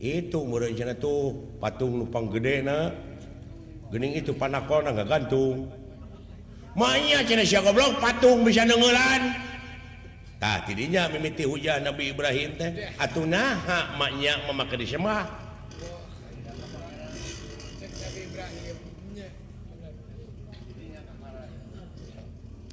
Itu 0.00 0.48
murahjana 0.48 0.96
tuh 0.96 1.36
patung 1.60 2.00
lupang 2.00 2.32
gedena 2.32 2.88
Gening 3.88 4.20
itu 4.20 4.32
panakon 4.36 4.84
nggak 4.84 5.08
gantung 5.08 5.68
mainnya 6.78 7.24
goblok 7.64 7.98
patung 7.98 8.46
bisa 8.46 8.62
nunggulan 8.62 9.34
Tah 10.38 10.62
tidinya 10.62 11.10
mimiti 11.10 11.42
hujan 11.42 11.82
Nabi 11.82 12.14
Ibrahim 12.14 12.54
teh 12.54 12.94
atuh 12.94 13.26
naha 13.26 13.98
maknya 13.98 14.38
memakai 14.46 14.78
disembah. 14.78 15.26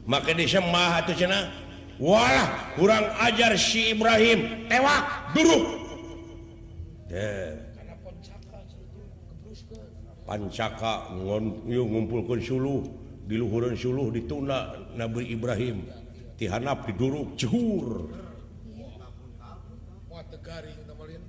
Maka 0.06 0.38
disembah 0.38 1.01
atau 1.01 1.17
cina, 1.17 1.49
walah 1.97 2.78
kurang 2.78 3.10
ajar 3.25 3.58
si 3.58 3.97
Ibrahim 3.97 4.69
tewak 4.69 5.34
dulu. 5.34 5.82
Pancaka 10.30 11.10
ngumpulkan 11.65 12.38
suluh 12.38 12.86
diluhuran 13.25 13.73
suluh 13.73 14.13
dituna 14.13 14.78
Nabi 14.93 15.34
Ibrahim. 15.34 16.04
tihanap 16.36 16.88
diduruk 16.88 17.36
juhur 17.39 18.12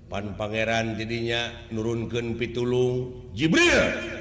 pan 0.07 0.35
Pangeran 0.39 0.95
jadinya 0.95 1.51
nurunkan 1.75 2.39
pitulung 2.39 3.31
Jibril 3.35 4.17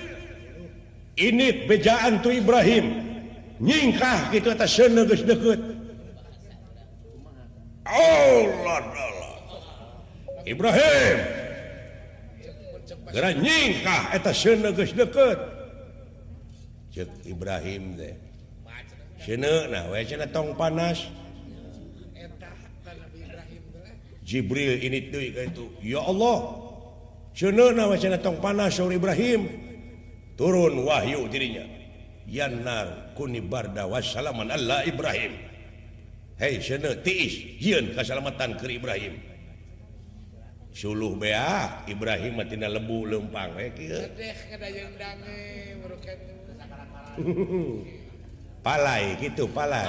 ini 1.16 1.64
bejaan 1.64 2.20
tuh 2.20 2.36
Ibrahim. 2.36 3.16
Nyingkah 3.56 4.36
gitu 4.36 4.52
atas 4.52 4.76
senegus 4.76 5.24
deket 5.24 5.56
Allah 7.88 8.84
Allah 8.84 9.36
Ibrahim 10.44 11.18
gara 13.16 13.32
nyingkah 13.32 14.12
atas 14.12 14.44
senegus 14.44 14.92
deket 14.92 15.40
cek 16.92 17.08
Ibrahim 17.32 17.96
deh 17.96 18.16
tong 20.30 20.54
panas. 20.54 21.10
Jibril 24.26 24.82
ini 24.82 25.10
itu 25.10 25.66
ya 25.86 26.02
Allah 26.02 26.38
tong 28.22 28.38
panas 28.38 28.78
Syur 28.78 28.94
Ibrahim. 28.94 29.50
Turun 30.36 30.84
Wahyu 30.84 31.32
dirinya 31.32 31.64
Yanar 32.26 33.14
kuni 33.14 33.42
barda 33.42 33.86
wassalaman 33.86 34.50
Allah 34.50 34.82
Ibrahim. 34.86 35.38
Hei 36.36 36.60
cuna, 36.60 36.92
tiis 37.00 37.62
yin 37.62 37.94
keselamatan 37.96 38.58
ke 38.60 38.68
Ibrahim. 38.76 39.16
Suluh 40.76 41.16
bea 41.16 41.88
Ibrahim 41.88 42.36
matina 42.36 42.68
lebu 42.68 43.08
lempang 43.08 43.56
eh, 43.56 43.72
palai 48.66 49.14
gitu 49.22 49.46
palai. 49.54 49.86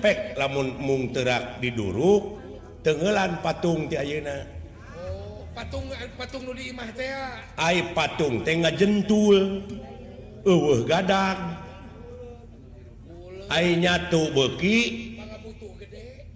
Pek 0.00 0.40
lamun 0.40 0.72
mung 0.80 1.12
terak 1.12 1.60
diduruk 1.60 2.40
tenggelan 2.80 3.36
patung 3.44 3.84
ti 3.92 4.00
ayeuna. 4.00 4.48
Oh, 4.96 5.44
patung 5.52 5.84
patung 6.16 6.48
nu 6.48 6.56
di 6.56 6.72
imah 6.72 6.88
teh 6.96 7.12
ai 7.60 7.92
patung 7.92 8.40
teh 8.40 8.56
ngajentul 8.56 9.68
eueuh 10.48 10.80
gadag 10.88 11.36
ai 13.52 13.76
nyatu 13.76 14.32
beki 14.32 14.78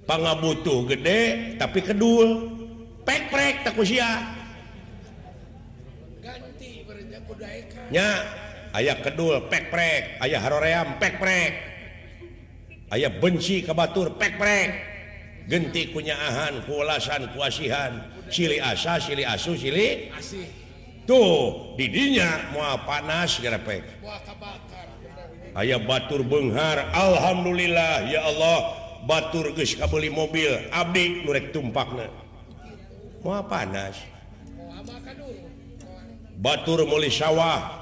pangabutuh 0.04 0.84
gede. 0.92 1.56
tapi 1.56 1.80
kedul. 1.80 2.60
Pek 3.02 3.34
pek 3.34 3.66
tak 3.66 3.74
usia. 3.80 4.22
Ganti 6.22 6.86
berenya 6.86 7.18
kudaekan 7.26 7.90
nya 7.90 8.08
ayaah 8.72 8.98
kedul 9.04 9.48
pekprek 9.48 10.18
ayaah 10.20 10.40
haroream 10.40 10.88
pekprek 10.96 11.52
ayaah 12.92 13.12
benci 13.20 13.64
ke 13.64 13.72
Batur 13.72 14.16
pekprek 14.16 14.70
genti 15.48 15.92
kunyaahan 15.92 16.64
kuulasan 16.66 17.32
kuasihan 17.36 18.08
Cili 18.32 18.56
asa 18.56 18.96
Cili 18.96 19.28
asu 19.28 19.52
asih. 19.52 20.48
tuh 21.04 21.74
didinya 21.76 22.52
mau 22.56 22.76
panas 22.88 23.38
gerepek 23.38 23.84
ayaah 25.52 25.80
Batur 25.84 26.24
Benghar 26.24 26.88
Alhamdulillah 26.96 28.08
ya 28.08 28.24
Allah 28.24 28.82
Batur 29.02 29.50
guys 29.50 29.74
kabeli 29.74 30.14
mobil 30.14 30.46
Abdi 30.70 31.26
nurrek 31.26 31.50
tumpakna. 31.50 32.06
Mau 33.26 33.42
panas. 33.50 33.98
Batur 36.38 36.86
mulai 36.86 37.10
sawah 37.10 37.81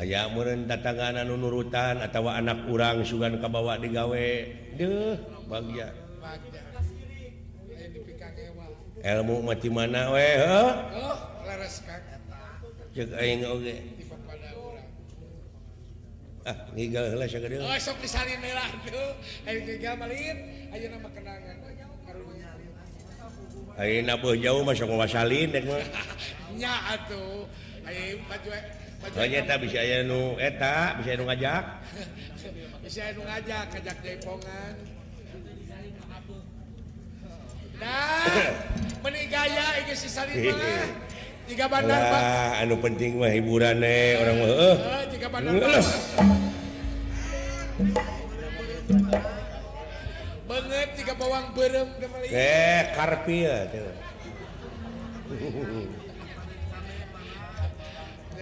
aya 0.00 0.26
tangan 0.80 1.22
nunurutan 1.26 2.02
atau 2.02 2.26
anak 2.30 2.66
urang 2.66 3.02
sugan 3.06 3.38
kabawa 3.38 3.78
digawe. 3.78 4.30
Deh 4.78 5.14
bahagia 5.50 5.90
ilmu 9.00 9.36
mati 9.40 9.68
mana 9.72 10.12
we 10.12 10.28
oh, 10.44 10.72
ah 16.40 16.56
ngigal 16.72 17.04
heula 17.12 17.24
sagede. 17.28 17.60
Oh 17.60 17.76
sok 17.76 18.00
disalin 18.00 18.40
lah 18.40 18.68
tuh 18.84 19.12
ayo 19.48 19.58
ngigal 19.64 19.94
malin 19.96 20.36
ayo 20.72 20.86
nama 20.92 21.08
kenangan. 21.12 21.56
Ayo 23.80 24.04
nabeuh 24.04 24.36
jauh 24.36 24.60
masuk 24.60 24.92
wasalin 24.92 25.48
dek 25.52 25.64
mah. 25.64 25.80
Nya 26.60 26.72
atuh. 26.96 27.48
tak 29.46 29.58
bisa 29.64 29.78
aya 29.82 30.04
nu 30.06 30.36
eta 30.38 31.00
bisa 31.00 31.16
nu 31.18 31.24
ngajak. 31.26 31.64
Bisa 32.84 33.12
nu 33.14 33.22
ngajak 33.22 33.70
ngajak 33.70 33.96
jaipongan 34.02 34.74
nah 37.80 38.28
menigaya 39.04 39.80
ini 39.80 39.94
si 39.96 40.08
salibah 40.12 40.84
jika 41.48 41.66
bandar 41.66 41.98
Wah, 41.98 42.60
anu 42.62 42.76
penting 42.78 43.16
mah 43.16 43.32
hiburan 43.32 43.80
eh 43.80 44.20
orang 44.20 44.36
mah 44.36 44.50
eh. 44.52 44.76
eh 44.76 45.02
jika 45.16 45.26
bandar 45.32 45.52
banget 50.44 50.88
jika 51.00 51.12
bawang 51.16 51.46
berem 51.56 51.88
eh 52.28 52.92
karpia 52.92 53.56
tuh 53.72 53.88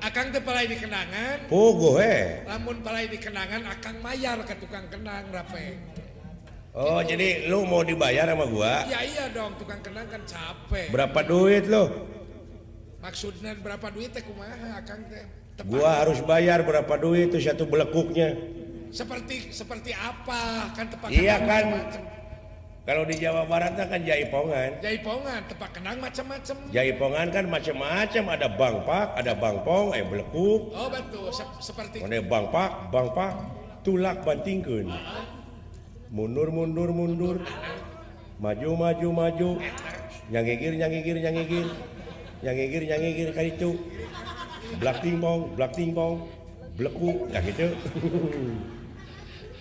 akan 0.00 0.26
kepala 0.32 0.60
di 0.64 0.76
kenangan 0.80 1.36
pogo 1.46 2.00
he 2.00 2.44
namun 2.48 2.80
palai 2.80 3.06
di 3.08 3.18
kenangan 3.20 3.62
eh. 3.64 3.72
akan 3.76 3.94
mayar 4.00 4.38
ke 4.48 4.54
tukang 4.56 4.86
kenang 4.88 5.28
rape 5.28 5.76
Oh 6.70 7.02
gitu. 7.02 7.18
jadi 7.18 7.50
lu 7.50 7.66
mau 7.66 7.82
dibayar 7.82 8.30
sama 8.30 8.46
gua? 8.46 8.86
Iya 8.86 9.00
iya 9.02 9.24
dong 9.34 9.58
tukang 9.58 9.82
kenang 9.82 10.06
kan 10.06 10.22
capek. 10.22 10.86
Berapa 10.94 11.26
duit 11.26 11.66
lu? 11.66 11.90
Maksudnya 13.02 13.58
berapa 13.58 13.90
duit 13.90 14.14
teh 14.14 14.22
kumaha 14.22 14.78
Akang 14.78 15.02
teh? 15.10 15.26
Gua 15.66 15.98
harus 15.98 16.22
bayar 16.22 16.62
berapa 16.62 16.94
duit 16.94 17.34
tuh 17.34 17.42
satu 17.42 17.66
belekuknya. 17.66 18.38
Seperti 18.94 19.50
seperti 19.50 19.90
apa 19.98 20.70
kan 20.78 20.86
tepat 20.94 21.08
Iya 21.10 21.36
kan 21.42 21.62
macem. 21.74 22.02
Kalau 22.88 23.04
di 23.04 23.14
Jawa 23.20 23.44
Barat 23.44 23.76
kan 23.76 24.00
jaipongan. 24.00 24.80
Jaipongan, 24.80 25.40
tepak 25.46 25.70
kenang 25.76 26.00
macam-macam. 26.00 26.56
jaipongan 26.72 27.26
kan 27.28 27.44
macam-macam. 27.46 28.24
Ada 28.34 28.48
bangpak 28.56 29.06
ada 29.20 29.32
bangpong 29.36 29.86
eh 29.92 30.02
belekuk. 30.02 30.72
Oh 30.72 30.88
betul, 30.88 31.28
Sep- 31.30 31.60
seperti 31.60 32.00
mana 32.00 32.24
bangpak 32.24 32.88
bangpak 32.88 33.30
tulak 33.84 34.24
bantingkeun. 34.24 34.88
Mundur 36.10 36.48
mundur 36.50 36.90
mundur. 36.90 37.36
Maju 38.40 38.70
maju 38.72 39.08
maju. 39.12 39.50
Nyangigir 40.32 40.72
nyangigir 40.80 41.16
nyangigir. 41.20 41.66
Nyangigir 42.40 42.82
nyangigir 42.88 43.28
ka 43.36 43.42
itu 43.44 43.76
blak 44.80 45.04
tingpong 45.04 45.52
blak 45.58 45.76
tingpong 45.76 46.24
blekuk 46.78 47.28
ya 47.28 47.42
gitu 47.44 47.68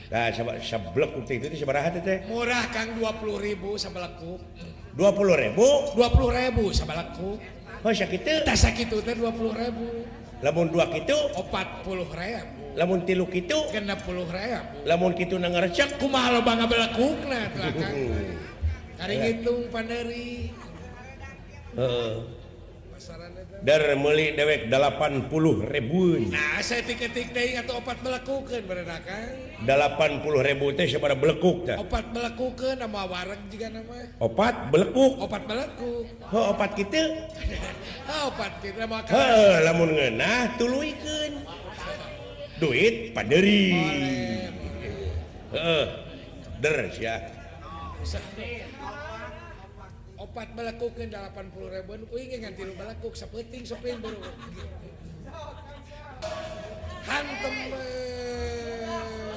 Nah, 0.10 0.34
seblek 0.34 1.12
teh 1.30 1.38
itu 1.38 1.62
sabaraha 1.62 1.94
teh? 1.94 2.26
Murah 2.26 2.66
Kang 2.74 2.98
20.000 2.98 3.62
sabalaku. 3.78 4.42
20.000? 4.98 5.54
20.000 5.54 6.74
sabalaku. 6.74 7.38
Oh, 7.86 7.94
sakitu. 7.94 8.42
Tah 8.42 8.58
sakitu 8.58 9.06
teh 9.06 9.14
20.000. 9.14 10.42
Lamun 10.42 10.74
dua 10.74 10.90
kitu 10.90 11.14
40.000. 11.14 12.74
Lamun 12.74 13.06
tilu 13.06 13.30
kitu 13.30 13.70
60.000. 13.70 14.90
Lamun 14.90 15.14
kitu 15.14 15.38
na 15.38 15.54
ngarecek 15.54 16.02
kumaha 16.02 16.42
loba 16.42 16.58
ngabelakukna 16.58 17.54
teh 17.54 17.70
Kang. 17.78 17.98
Kari 19.00 19.16
ngitung 19.16 19.70
panderi. 19.70 20.50
Heeh. 21.78 22.39
Pasaranna 23.00 23.48
teh. 23.48 23.64
dar 23.64 23.96
meuli 23.96 24.36
dewek 24.36 24.68
80 24.68 25.32
ribu 25.72 26.20
nah, 26.28 26.60
saya 26.60 26.84
titik-tik 26.84 27.32
80 29.88 30.20
ribu 30.52 30.76
pada 30.76 31.16
belekuk 31.16 31.64
teh. 31.64 31.80
Opat 31.80 32.12
belekuk 32.12 32.60
nama 32.76 33.08
wareg 33.08 33.40
juga 33.48 33.72
nama. 33.72 33.96
Opat 34.20 34.56
belekuk. 34.68 35.16
Opat 35.16 35.48
belekuk 35.48 36.06
oh, 36.36 36.44
opat 36.52 36.72
kita 36.76 37.08
oh, 38.12 38.36
obat 38.36 38.52
kita 38.60 38.84
lamun 39.64 39.96
ngeunah 39.96 40.60
tuluikeun. 40.60 41.34
Duit 42.60 43.16
paderi. 43.16 43.80
Heeh 45.56 46.10
der 46.60 46.92
ya 47.00 47.16
opat 50.30 50.54
melekukan 50.54 51.10
80 51.10 51.74
ribuan 51.74 52.06
uing 52.14 52.30
nganti 52.46 52.62
tiru 52.62 52.78
melekuk 52.78 53.18
sepeting 53.18 53.66
sepin 53.66 53.98
baru. 53.98 54.22
Hantem 57.10 57.56
eh. 57.74 59.34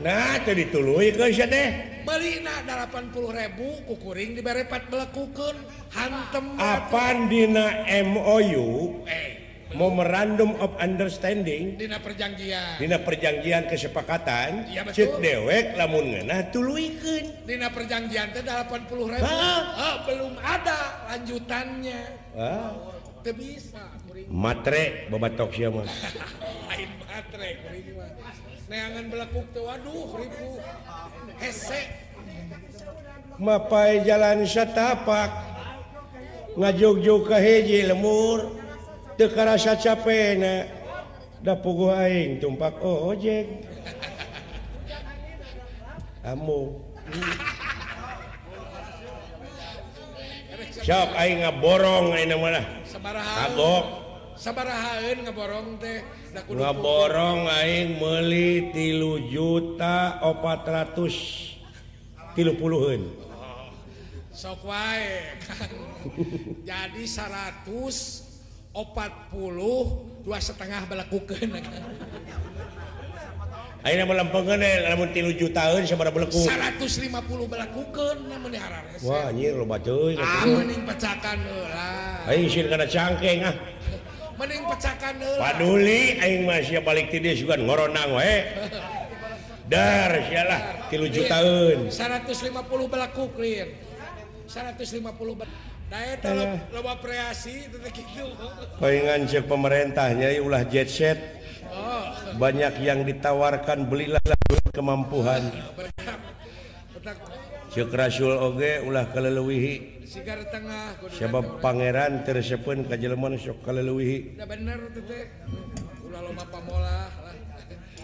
nah 0.00 0.40
teu 0.48 0.56
ditului 0.56 1.12
ke 1.12 1.28
teh? 1.44 1.68
Beli 2.08 2.40
nak 2.40 2.64
80 2.88 3.12
ribu 3.36 3.68
kukuring 3.84 4.32
diberi 4.32 4.64
empat 4.64 4.88
melekukan 4.88 5.60
hantem. 5.92 6.56
Apaan 6.56 7.28
dina 7.28 7.84
MOU 8.08 9.04
eh. 9.04 9.47
memorandum 9.76 10.56
of 10.64 10.72
understanding. 10.80 11.76
Dina 11.76 12.00
perjanjian. 12.00 12.80
Dina 12.80 12.98
perjanjian 13.04 13.68
kesepakatan. 13.68 14.72
Ya, 14.72 14.86
cek 14.88 15.20
dewek 15.20 15.76
lamun 15.76 16.08
ngena 16.08 16.48
tuluikeun 16.48 17.44
Dina 17.44 17.68
perjanjian 17.68 18.32
teh 18.32 18.40
80 18.44 19.12
ribu. 19.12 19.28
Oh, 19.28 19.94
belum 20.08 20.34
ada 20.40 21.08
lanjutannya. 21.12 22.00
Ah. 22.32 22.72
oh, 22.72 22.94
teu 23.20 23.34
bisa 23.36 23.84
matre 24.32 25.08
babatok 25.12 25.52
sia 25.52 25.68
mah. 25.68 25.84
Lain 26.72 26.90
matre 27.04 27.48
kuring 27.64 27.88
mah. 27.96 28.10
Neangan 28.68 29.04
belekuk 29.12 29.46
teh 29.52 29.62
waduh 29.64 30.08
ribu. 30.16 30.48
Hese. 31.36 31.82
Mapai 33.38 34.02
jalan 34.02 34.42
satapak 34.48 35.30
ngajog-jog 36.58 37.28
ka 37.28 37.38
hiji 37.38 37.86
lemur. 37.86 38.67
tekarasa 39.18 39.74
capena 39.74 40.62
da 41.42 41.58
capek 41.58 41.90
aing 41.90 42.38
tumpak 42.38 42.78
oh, 42.78 43.10
ojek. 43.10 43.66
Kamu 46.22 46.60
siap 50.86 51.10
aing 51.18 51.42
ngaborong 51.42 52.14
aing 52.14 52.30
Sabaraha? 52.86 53.50
sabarahaun 53.50 53.84
sabarahaeun 54.38 55.18
ngaborong 55.26 55.68
teh. 55.82 55.98
Ngaborong 56.46 57.50
aing 57.50 57.98
meuli 57.98 58.70
3 58.70 59.34
juta 59.34 60.22
430 60.22 61.58
30-an 62.38 63.02
sok 64.30 64.70
wae 64.70 65.34
jadi 66.62 67.02
100 67.02 67.66
40 68.78 70.22
dua 70.22 70.38
setengah 70.38 70.86
belakukeun 70.86 71.50
Akhirnya 73.82 74.06
malam 74.10 74.28
pengenel, 74.30 74.86
eh, 74.86 74.90
namun 74.90 75.10
tilu 75.10 75.34
juta 75.34 75.66
tahun 75.66 75.82
sama 75.86 76.06
ada 76.06 76.14
150 76.14 77.10
belakukeun 77.46 78.18
yang 78.30 78.42
melihara. 78.42 78.86
Wah, 79.02 79.30
anjir 79.30 79.54
lo 79.58 79.66
bacuy. 79.66 80.14
Ah, 80.18 80.46
mending 80.46 80.82
pecakan 80.86 81.38
heula. 81.42 81.90
Aing 82.30 82.46
sih 82.46 82.66
kana 82.66 82.86
cangkeng 82.86 83.40
ah. 83.46 83.54
Mending 84.38 84.62
pecakan 84.66 85.14
heula. 85.22 85.40
Paduli, 85.42 86.02
aing 86.18 86.42
mah 86.46 86.58
sia 86.62 86.82
balik 86.82 87.10
ti 87.10 87.18
juga 87.34 87.58
ngoronang 87.58 88.14
we. 88.14 88.34
Dar, 89.72 90.12
sialah 90.26 90.88
tilu 90.88 91.06
juta 91.12 91.44
150 91.92 91.92
belaku 92.88 93.24
clear. 93.36 93.68
150 94.48 95.02
belaku. 95.12 95.67
Pengan 98.76 99.20
cek 99.24 99.44
pemerintahnya 99.48 100.36
ulah 100.44 100.68
jetset 100.68 101.16
banyak 102.36 102.84
yang 102.84 103.08
ditawarkan 103.08 103.88
belilah 103.88 104.20
kemampuan 104.72 105.48
cek 107.72 107.88
Rasul 107.88 108.36
Oge 108.36 108.84
ulah 108.84 109.08
keleluwihi 109.08 110.04
sebab 111.16 111.60
Pangeran 111.64 112.24
tersepun 112.24 112.84
ke 112.84 113.00
Jelman 113.00 113.40
sok 113.40 113.64
keleluwihi 113.64 114.36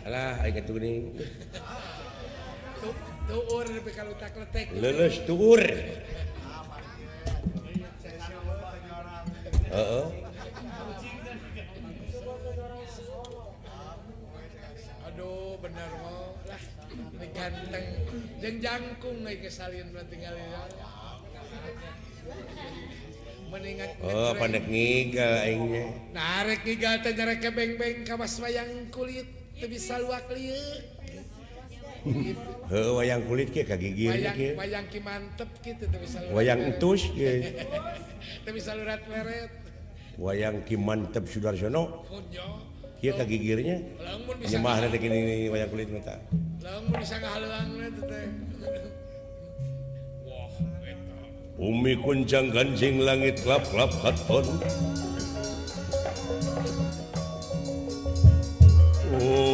Alah, 0.05 0.37
ingat 0.45 0.69
kuning. 0.69 1.17
Tuur, 3.25 3.67
kalau 3.97 4.13
tak 4.21 4.37
letek. 4.37 4.69
Lulus 4.77 5.17
tuur. 5.25 5.65
uh. 9.75 10.07
Aduh 15.11 15.59
bener 15.61 15.91
mau 16.01 16.35
lah 16.47 16.63
Ganteng. 17.35 17.87
jeng 18.39 18.57
jangkung 18.63 19.27
nih 19.27 19.43
kesalin 19.43 19.91
berarti 19.91 20.17
kali 20.23 20.39
ya 20.39 20.63
Meningat 23.51 23.91
oh 24.03 24.35
pandek 24.35 24.67
ngigal 24.67 25.35
aingnya? 25.47 25.87
Narik 26.11 26.67
ngigal 26.67 26.95
teh 27.07 27.13
narik 27.15 27.39
kebeng-beng 27.39 28.03
beng 28.03 28.09
kawas 28.09 28.39
wayang 28.43 28.91
kulit. 28.91 29.27
Teu 29.55 29.71
bisa 29.71 30.03
luak 30.03 30.27
lieu. 30.35 30.59
Heuh 32.69 32.91
wayang 32.99 33.23
kulit 33.31 33.55
kieu 33.55 33.63
kagigir 33.63 34.11
wayang, 34.11 34.37
kieu. 34.37 34.53
wayang 34.59 34.85
ki 34.91 35.01
mantep 35.01 35.49
kitu 35.63 35.87
teu 35.87 36.03
bisa 36.03 36.19
wayang 36.35 36.61
entus 36.67 37.07
kieu. 37.15 37.47
Teu 38.45 38.53
bisa 38.53 38.75
lurat 38.75 39.01
meret 39.07 39.64
wayang 40.19 40.63
Ki 40.67 40.77
mantap 40.77 41.25
Sudarsono. 41.31 42.05
Kieu 43.01 43.13
ka 43.13 43.25
gigirnya 43.29 43.85
nyemah 44.49 44.89
teh 44.89 44.97
gini 44.97 45.53
wayang 45.53 45.69
kulit 45.69 45.93
mata 45.93 46.17
lamun 46.65 46.97
bisa 46.97 47.21
ngahaleuangna 47.21 47.87
teh. 48.01 48.09
Teh 48.09 48.93
Bumi 51.55 51.95
kuncang 52.03 52.51
ganjing 52.51 52.99
langit 52.99 53.39
lap 53.47 53.63
lap 53.79 53.87
katon. 54.03 54.43
Oh 59.15 59.54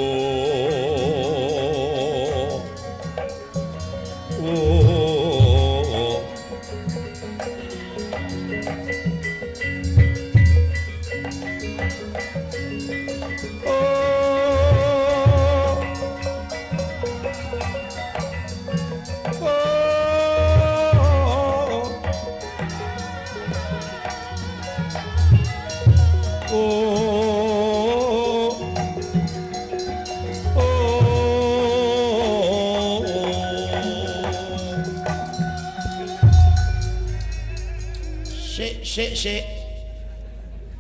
Si. 39.21 39.37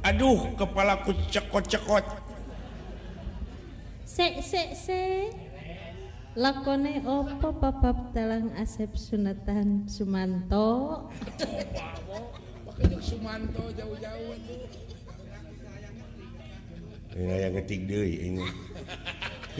Aduh, 0.00 0.56
kepalaku 0.56 1.12
cekot-cekot. 1.28 2.00
Se 4.08 4.40
se 4.40 4.72
se. 4.72 5.28
Lakone 6.40 7.04
opo 7.04 7.52
papap 7.60 8.16
talang 8.16 8.48
Asep 8.56 8.96
Sunatan 8.96 9.84
Sumanto. 9.84 11.04
Sumanto 13.04 13.68
jauh-jauh. 13.76 14.32
Ini 17.12 17.34
yang 17.44 17.52
ketik 17.60 17.84
deui 17.84 18.24
ini. 18.24 18.46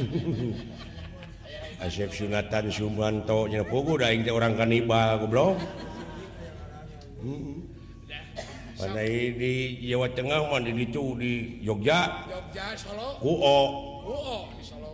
Asep 1.84 2.16
Sunatan 2.16 2.72
Sumanto 2.72 3.44
nya 3.44 3.60
pugu 3.60 4.00
da 4.00 4.08
aing 4.08 4.24
teh 4.24 4.32
orang 4.32 4.56
kanibal 4.56 5.20
goblok. 5.20 5.60
Mana 8.80 9.04
di 9.04 9.76
Jawa 9.84 10.08
Tengah 10.08 10.48
mandi 10.48 10.72
dicu 10.72 11.12
di 11.20 11.60
Jogja. 11.60 12.24
Jogja 12.24 12.72
Solo. 12.80 13.20
Kuo. 13.20 13.58
Uo 14.08 14.48
di 14.56 14.64
Solo 14.64 14.90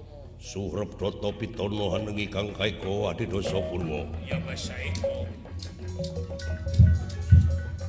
surep 0.47 0.95
toto 0.95 1.35
pitonohan 1.35 2.07
nengi 2.07 2.31
kang 2.31 2.55
kaiko 2.55 3.11
adi 3.11 3.27
dosa 3.27 3.59
purwo 3.67 4.07
ya 4.23 4.39
bahasa 4.47 4.79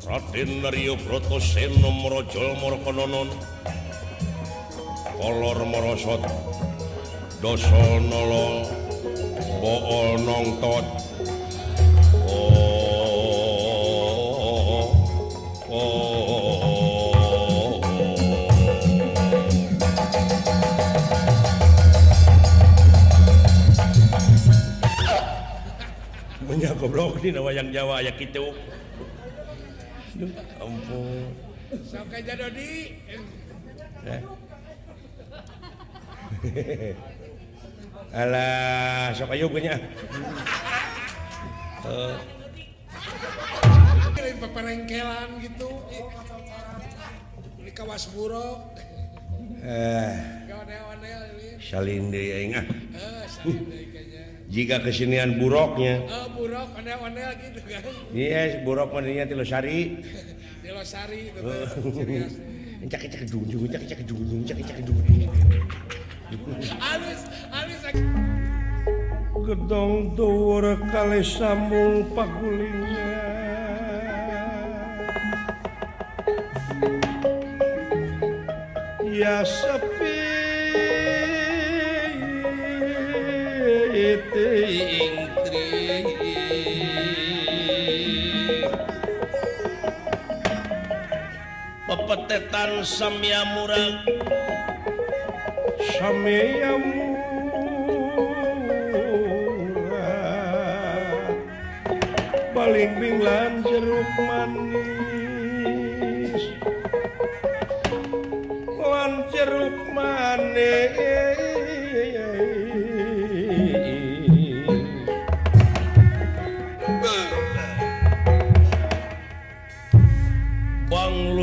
Raden 0.08 0.64
Nario 0.64 0.98
Broto 1.06 1.38
Seno 1.38 1.92
Morojol 1.94 2.58
Morokononon 2.58 3.30
Kolor 5.20 5.60
Morosot. 5.68 6.24
Doso 7.38 7.84
Nolong 8.02 8.66
Bool 9.62 10.18
Nongtot 10.26 11.07
goblok 26.78 27.20
di 27.20 27.34
wayang 27.34 27.70
Jawa 27.74 28.06
ya 28.06 28.14
gitu 28.16 28.54
Duh, 30.18 30.32
ampun 30.62 31.30
sampai 31.86 32.24
jadi 32.26 32.72
Alah, 38.16 39.12
sok 39.12 39.36
ayo 39.36 39.52
gue 39.52 39.68
Eh. 41.88 42.16
Kirim 44.16 44.38
peperengkelan 44.44 45.30
gitu. 45.40 45.70
Ini 47.62 47.72
kawas 47.72 48.12
buruk. 48.12 48.60
Eh. 49.64 50.14
Gawanel-wanel 50.50 51.22
ini. 51.38 51.48
Salin 51.62 52.12
deui 52.12 52.30
aing 52.34 52.54
ah. 52.60 52.66
Eh, 52.96 53.24
salin 53.30 53.62
deui 53.72 53.86
kayaknya. 53.94 54.37
jika 54.48 54.80
kesenian 54.80 55.36
buroknya 55.36 56.08
oh, 56.08 56.28
burok, 56.32 56.72
ondel 56.80 56.98
-ondel 57.04 57.32
gitu 57.44 57.60
kan. 57.68 57.84
Iya, 58.16 58.42
yes, 58.48 58.52
burok 58.64 58.90
mandinya 58.96 59.28
tilosari. 59.28 60.00
Tilosari 60.64 61.22
cak 62.88 63.04
cak 63.10 63.24
junjung 63.26 63.66
cak 63.68 63.84
cak 63.90 64.02
junjung 64.06 64.42
cak 64.46 64.60
cak 64.64 64.80
junjung 64.86 65.28
Alis, 66.78 67.22
alis. 67.50 67.82
gedong 69.48 70.12
tuwur 70.14 70.76
kali 70.92 71.24
sambung 71.24 72.04
pagulingnya 72.12 73.16
ya 79.08 79.42
sepi 79.42 81.27
ing 84.18 85.30
pepetetan 91.88 92.82
samya 92.82 93.42
murang 93.54 93.96
samya 95.98 96.74
murang 96.82 97.18
paling 102.58 102.92
bing 102.98 103.22
jeruk 103.66 104.12
manis 104.26 104.84
lan 108.82 109.14
jeruk 109.32 109.78
manis 109.94 111.07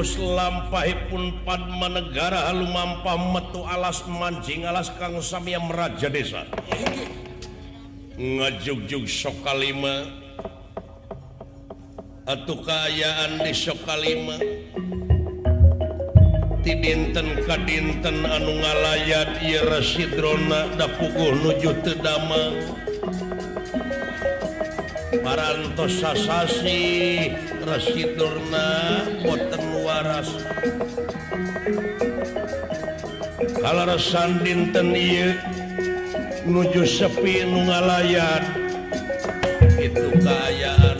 Gus 0.04 0.20
lampahipun 0.20 1.48
Padmanegara 1.48 2.52
lumampah 2.52 3.16
metu 3.16 3.64
alas 3.64 4.04
mancing 4.04 4.68
alas 4.68 4.92
Kang 5.00 5.16
Samia 5.24 5.56
Raja 5.56 6.12
Desa. 6.12 6.44
Ngajugjug 8.12 9.08
sokalima. 9.08 10.04
Atau 12.28 12.60
kaayaan 12.60 13.48
di 13.48 13.52
sokalima. 13.56 14.36
Ti 16.60 16.72
dinten 16.84 17.40
ka 17.48 17.56
dinten 17.64 18.28
anu 18.28 18.60
ngalayat 18.60 19.40
Ira 19.40 19.80
Sidrona 19.80 20.68
dapukuh 20.76 21.32
nuju 21.32 21.80
tedama 21.80 22.52
parantos 25.24 26.04
sasasi 26.04 26.82
residurna 27.64 28.68
boten 29.24 29.63
kalasan 33.64 34.44
dinten 34.44 34.92
nuju 36.44 36.84
sepi 36.84 37.48
nu 37.48 37.64
ngalayan. 37.64 38.42
Itu 39.80 40.12
keayaan 40.16 40.98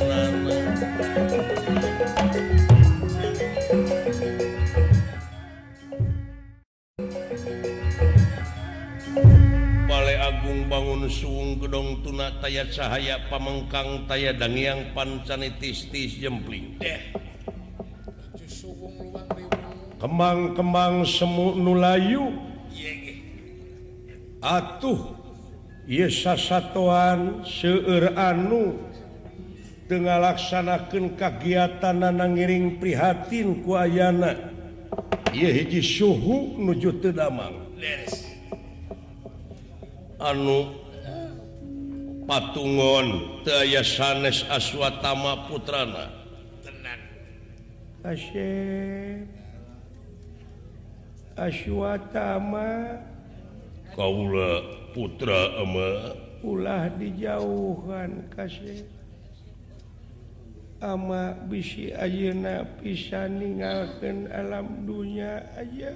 Balai 9.84 10.16
Agung 10.20 10.68
bangun 10.68 11.08
suung 11.08 11.60
gedong 11.60 12.02
tuna 12.04 12.34
taya 12.40 12.68
cahaya 12.68 13.20
pamengkang 13.32 14.04
taya 14.08 14.36
dangiang 14.36 14.92
pancantistis 14.92 16.18
jempling. 16.20 16.76
Deh 16.80 17.23
kembang-kembang 19.98 21.06
semu 21.06 21.54
nulayu 21.58 22.34
atuh 24.42 25.24
Yesa 25.84 26.32
satuan 26.40 27.44
seueur 27.44 28.16
anu 28.16 28.80
tengah 29.84 30.16
laksanakan 30.16 31.12
kegiatan 31.12 32.00
nana 32.00 32.24
ngiring 32.24 32.80
prihatin 32.80 33.60
kuayana 33.60 34.32
ia 35.36 35.52
hiji 35.52 35.84
suhu 35.84 36.56
nuju 36.56 37.04
tedamang 37.04 37.52
anu 40.24 40.72
patungon 42.24 43.44
daya 43.44 43.84
sanes 43.84 44.48
aswatama 44.48 45.44
putrana. 45.52 46.08
Tenang. 46.64 47.02
Asyik 48.08 49.43
Aswatama 51.34 52.98
Kaula 53.94 54.62
putra 54.94 55.58
ama. 55.58 56.14
ulah 56.44 56.92
dijauhan 56.94 58.26
kasih 58.30 58.84
ama 60.84 61.32
bisi 61.48 61.88
ayeuna 61.90 62.62
pisan 62.78 63.40
ninggalkeun 63.40 64.28
alam 64.28 64.84
dunya 64.84 65.40
aja. 65.56 65.90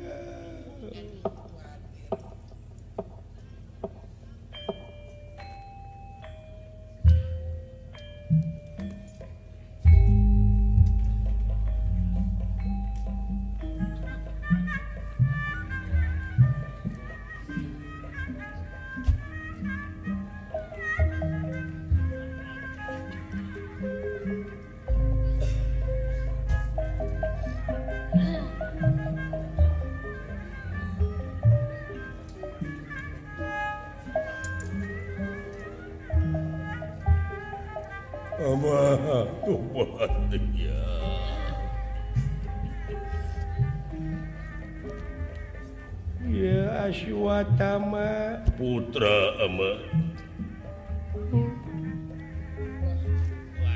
Aswatama 46.89 48.41
putra 48.57 49.45
ama 49.45 49.77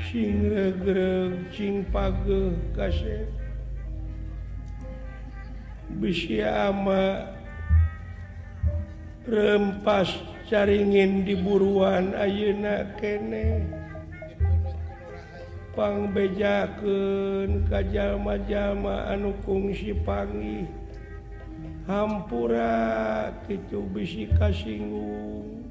sing 0.09 1.85
kasih. 2.73 3.29
Bisama 5.93 7.29
rempas 9.29 10.09
caringin 10.49 11.21
di 11.21 11.37
buruan 11.37 12.17
Ayeuna 12.17 12.97
kene. 12.97 13.82
pangbejaken 15.73 17.65
kajjallma-jalma 17.65 19.09
anu 19.09 19.33
kungsi 19.41 19.97
pagi 20.05 20.69
hampura 21.89 23.33
itu 23.49 23.81
bisi 23.89 24.29
kasinggung. 24.37 25.65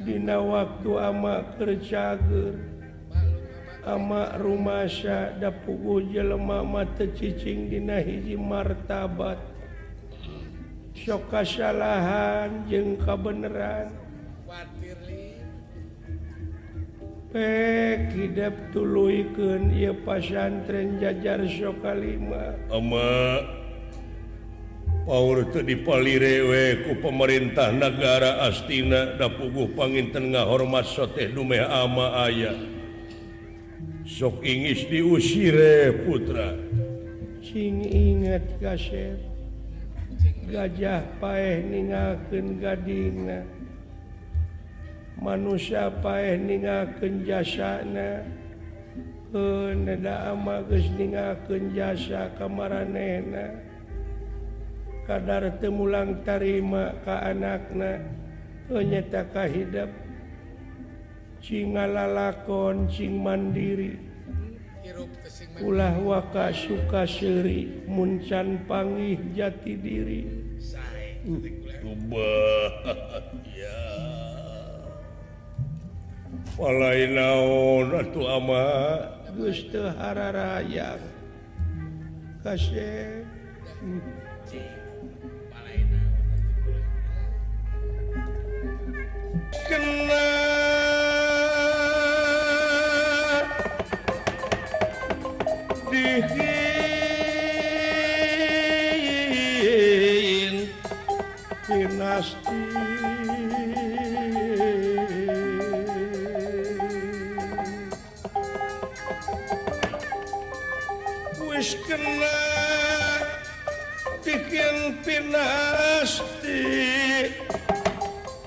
Dina 0.00 0.40
waktu 0.40 0.90
amak 0.96 1.60
kercager 1.60 2.56
amak 3.84 4.40
rumahya 4.40 5.36
dapugu 5.36 6.08
jelemah 6.08 6.64
mata 6.64 7.04
cicing 7.04 7.68
Dina 7.68 8.00
hiji 8.00 8.32
martabat. 8.40 9.36
Soka 10.96 11.44
kasalahan 11.44 12.68
jengka 12.68 13.16
beneran 13.16 13.88
pek 17.30 18.10
tuluken 18.74 19.70
ia 19.70 19.94
pasantren 19.94 20.98
jajar 20.98 21.46
sokalima. 21.46 22.58
Ama 22.70 23.10
Paul 25.06 25.48
itu 25.48 25.64
dipalirrewe 25.64 26.86
ku 26.86 26.92
pemerintah 27.02 27.72
negara 27.74 28.46
Astina 28.46 29.16
da 29.16 29.32
puguh 29.32 29.72
pangin 29.74 30.12
tengah 30.14 30.44
hormat 30.46 30.86
soteh 30.86 31.32
dume 31.32 31.58
ama 31.58 32.28
ayah 32.28 32.54
sok 34.04 34.42
ingis 34.44 34.86
diusire 34.90 36.04
putra. 36.04 36.54
Sing 37.40 37.82
ingat 37.86 38.58
kaset. 38.60 39.18
Gajah 40.50 41.06
paeh 41.22 41.62
ningaken 41.62 42.58
gadina. 42.58 43.46
manusia 45.20 45.92
paeh 46.00 46.40
ningakeun 46.40 47.28
jasana 47.28 48.24
neda 49.76 50.34
ama 50.34 50.58
geus 50.66 50.90
ningakeun 50.96 51.70
jasa 51.70 52.34
kamaranehna. 52.34 53.62
Kadar 55.06 55.54
teu 55.62 55.70
mulang 55.70 56.26
tarima 56.26 56.98
ka 57.06 57.30
anakna 57.30 58.02
heuh 58.70 58.82
nyata 58.82 59.26
kahidap 59.30 59.90
cing 61.42 61.74
lalakon 61.74 62.90
cing 62.90 63.18
mandiri. 63.18 63.98
Ulah 65.62 65.94
waka 66.02 66.50
suka 66.50 67.06
seuri 67.06 67.86
muncan 67.86 68.66
pangih 68.66 69.20
jati 69.36 69.78
diri. 69.78 70.20
Sae. 70.58 71.22
Hmm. 71.22 71.44
ya. 73.60 74.19
lain 76.58 77.14
naon 77.14 77.90
Ratu 77.92 78.26
ama. 78.26 78.66
Gustuhara 79.36 80.34
Raya 80.34 80.98
kasih. 82.42 83.22
Kena. 89.68 90.26
Dihin. 99.30 100.54
Dinasti. 101.68 102.69
Pinasti 115.04 116.64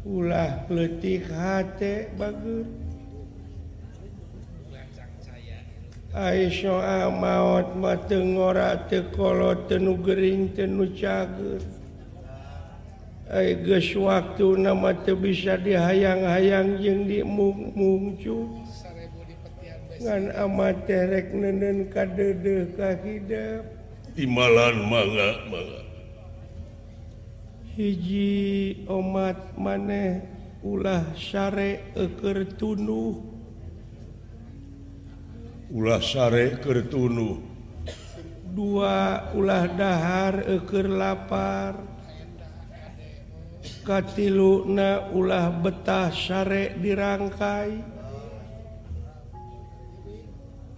ulah 0.08 0.64
letik 0.72 1.28
hati 1.28 2.08
bagus 2.16 2.68
Aisyah 6.18 6.82
ah 6.82 7.08
maut 7.14 7.78
mateng 7.78 8.42
ora 8.42 8.74
tekolo 8.90 9.54
tenu 9.70 10.02
gering 10.02 10.50
tenu 10.50 10.90
cager. 10.90 11.62
Ai 13.30 13.54
geus 13.60 13.94
waktu 13.94 14.58
nama 14.58 14.98
teu 14.98 15.14
bisa 15.14 15.62
dihayang-hayang 15.62 16.82
jeung 16.82 17.06
di 17.06 17.22
mungcu 17.22 18.50
ngan 20.02 20.34
amat 20.48 20.90
terek 20.90 21.36
nenen 21.38 21.86
ka 21.92 22.08
deudeuh 22.08 22.72
ka 22.74 22.98
hidap 23.04 23.68
timalan 24.18 24.90
mangga 24.90 25.30
mangga. 25.54 25.87
hiji 27.78 28.90
umat 28.90 29.54
maneh 29.54 30.26
ulah 30.66 31.14
sare 31.14 31.94
eker 31.94 32.58
tunuh. 32.58 33.22
Ulah 35.70 36.02
sare 36.02 36.58
eker 36.58 36.90
tunuh. 36.90 37.38
Dua 38.50 39.30
ulah 39.38 39.70
dahar 39.70 40.42
eker 40.58 40.90
lapar. 40.90 41.78
Katiluna 43.86 45.14
ulah 45.14 45.54
betah 45.62 46.10
sare 46.10 46.74
dirangkai. 46.82 47.72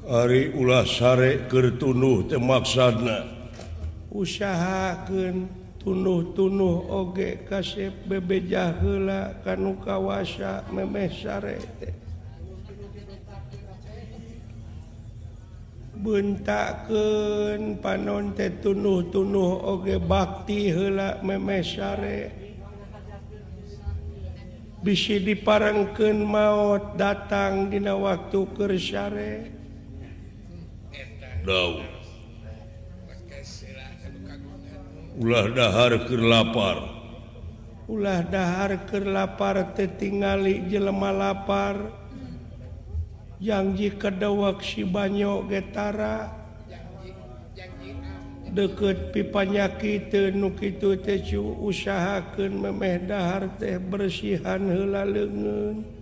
Ari 0.09 0.51
ulah 0.57 0.83
sare 0.89 1.45
kertunuh 1.45 2.25
temaksana 2.25 3.39
usahakan 4.09 5.58
tunuh-tunuh 5.79 6.91
oge 6.91 7.47
kasep 7.47 8.05
bebejahla 8.05 9.39
kanu 9.41 9.79
kawasa 9.79 10.67
memeh 10.69 11.07
sare. 11.07 11.59
Buntakeun 15.99 17.83
panon 17.83 18.31
teh 18.31 18.59
tunuh-tunuh 18.63 19.51
oge 19.67 19.99
bakti 19.99 20.71
heula 20.71 21.19
memeh 21.23 21.63
sare. 21.63 22.19
Bisi 24.79 25.19
diparengkeun 25.19 26.23
maut 26.23 26.95
datang 26.95 27.67
dina 27.67 27.99
waktu 27.99 28.39
keur 28.55 28.79
sare. 28.79 29.51
Daun 31.43 31.98
ulah 35.19 35.45
dahar 35.51 35.91
ke 36.07 36.15
lapar. 36.15 36.77
Ulah 37.91 38.23
dahar 38.23 38.87
ke 38.87 39.03
lapar 39.03 39.75
tetingali 39.75 40.63
jelema 40.71 41.11
lapar. 41.11 41.91
Janji 43.39 43.91
kedawak 43.99 44.63
si 44.63 44.87
banyo 44.87 45.43
getara. 45.43 46.31
Deket 48.49 49.13
pipanyaki 49.13 50.09
tenukitu 50.09 50.97
tecu 50.97 51.43
usahakan 51.61 52.65
memeh 52.65 52.97
dahar 53.05 53.45
teh 53.61 53.77
bersihan 53.77 54.65
hela 54.65 55.05
lengan 55.05 55.99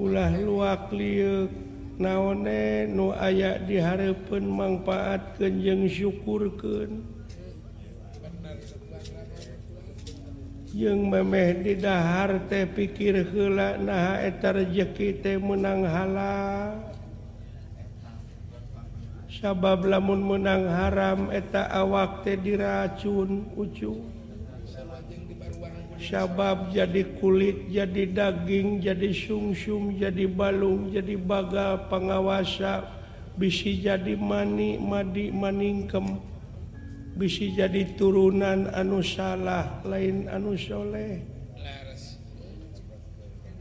ulah 0.00 0.32
luak 0.32 0.88
liuk 0.96 1.69
naone 2.00 2.88
nu 2.88 3.12
aya 3.12 3.60
diharapun 3.60 4.48
manfaat 4.48 5.36
kejeng 5.36 5.84
syukurken 5.84 7.04
yang 10.72 11.12
memeh 11.12 11.60
didhahar 11.60 12.48
teh 12.48 12.64
pikir 12.64 13.20
hela 13.28 13.76
nah 13.76 14.16
eta 14.16 14.56
rejeki 14.56 15.20
teh 15.20 15.36
menang 15.36 15.84
hala 15.84 16.72
sabab 19.28 19.84
lamun 19.84 20.24
menang 20.24 20.64
haram 20.72 21.28
eta 21.28 21.68
awak 21.68 22.24
teh 22.24 22.36
diracun 22.36 23.44
ucu. 23.56 24.19
syabab 26.00 26.72
jadi 26.72 27.20
kulit 27.20 27.68
jadi 27.68 28.08
daging 28.08 28.80
jadi 28.80 29.12
sungsum 29.12 30.00
jadi 30.00 30.24
balung 30.26 30.88
jadi 30.88 31.20
baga 31.20 31.76
pengawasa 31.92 32.88
bisi 33.36 33.84
jadi 33.84 34.16
mani 34.16 34.80
madi 34.80 35.28
maningkem 35.28 36.18
bisi 37.20 37.52
jadi 37.52 37.94
turunan 38.00 38.72
anu 38.72 39.04
salah 39.04 39.84
lain 39.84 40.24
anu 40.32 40.56
soleh. 40.56 41.20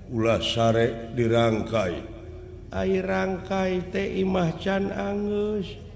Ulah 0.09 0.41
sare 0.41 1.13
dirangkai. 1.13 2.17
Air 2.69 3.05
rangkai 3.05 3.93
teh 3.93 4.21
imah 4.21 4.57
can 4.61 4.93
angus 4.93 5.88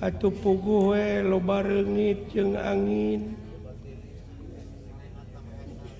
Atuh 0.00 0.32
pugu 0.32 0.96
we 0.96 1.20
lobarengit 1.20 2.32
jeung 2.32 2.56
angin. 2.56 3.36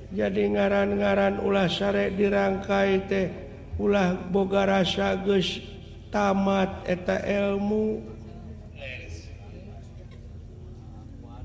Jadi 0.09 0.57
ngaran-ngaran 0.57 1.45
ulah 1.45 1.69
sare 1.69 2.09
dirangkai 2.09 3.05
teh 3.05 3.29
ulah 3.77 4.17
boga 4.17 4.65
rasa 4.65 5.21
geus 5.21 5.61
tamat 6.09 6.89
eta 6.89 7.21
ilmu 7.23 8.01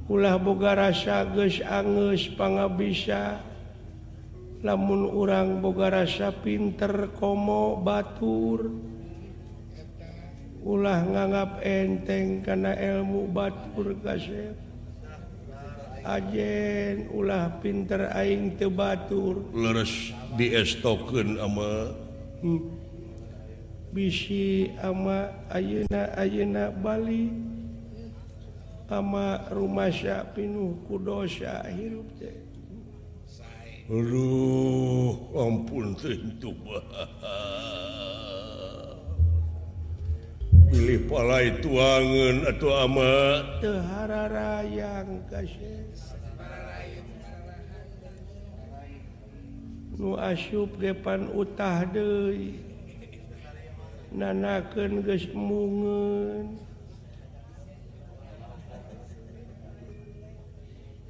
ulah 0.08 0.40
boga 0.40 0.80
rasa 0.80 1.28
geus 1.36 1.60
angeus 1.60 2.32
pangabisa. 2.40 3.44
Lamun 4.64 5.12
urang 5.12 5.60
boga 5.60 5.92
rasa 5.92 6.32
pinter 6.32 7.12
komo 7.20 7.78
batur. 7.84 8.95
ulah 10.66 11.06
nganggap 11.06 11.62
enteng 11.62 12.42
karena 12.42 12.74
ilmu 12.74 13.30
Batur 13.30 13.94
kasep. 14.02 14.58
Ajen 16.06 17.10
ulah 17.14 17.50
pinter 17.62 18.14
aing 18.14 18.58
tebatur 18.58 19.42
leres 19.54 20.14
diestokeun 20.38 21.38
ama. 21.42 21.94
Hmm. 22.46 22.62
bisi 23.96 24.70
ama 24.84 25.32
ayeuna 25.50 26.14
ayeuna 26.18 26.70
Bali. 26.74 27.32
Ama 28.86 29.50
rumah 29.50 29.90
sya 29.90 30.30
pinuh 30.30 30.78
kudosa 30.86 31.66
hirup 31.74 32.06
teh. 32.22 32.38
Aduh 33.90 35.14
ampun 35.34 35.98
tentu 35.98 36.54
bah 36.62 36.86
pilih 40.72 41.02
palai 41.10 41.62
tuangan 41.62 42.50
atau 42.50 42.72
amatehara 42.86 44.24
rayang 44.30 45.22
nu 49.96 50.20
asyub 50.20 50.76
gepan 50.80 51.32
utah 51.32 51.88
deui. 51.88 52.60
Nanakeun 54.16 55.04
geus 55.04 55.28
mungeun. 55.36 56.56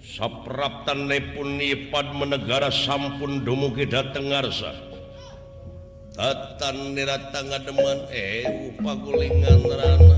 Sapraptan 0.02 1.10
nepun 1.10 1.60
nipad 1.60 2.14
menegara 2.18 2.72
sampun 2.74 3.46
dumugi 3.46 3.86
dateng 3.86 4.32
ngarsa. 4.32 4.85
Tatan 6.16 6.96
nirata 6.96 7.44
ngademan 7.44 8.08
eh 8.08 8.72
upah 8.72 8.96
gulingan 9.04 9.68
rana. 9.68 10.18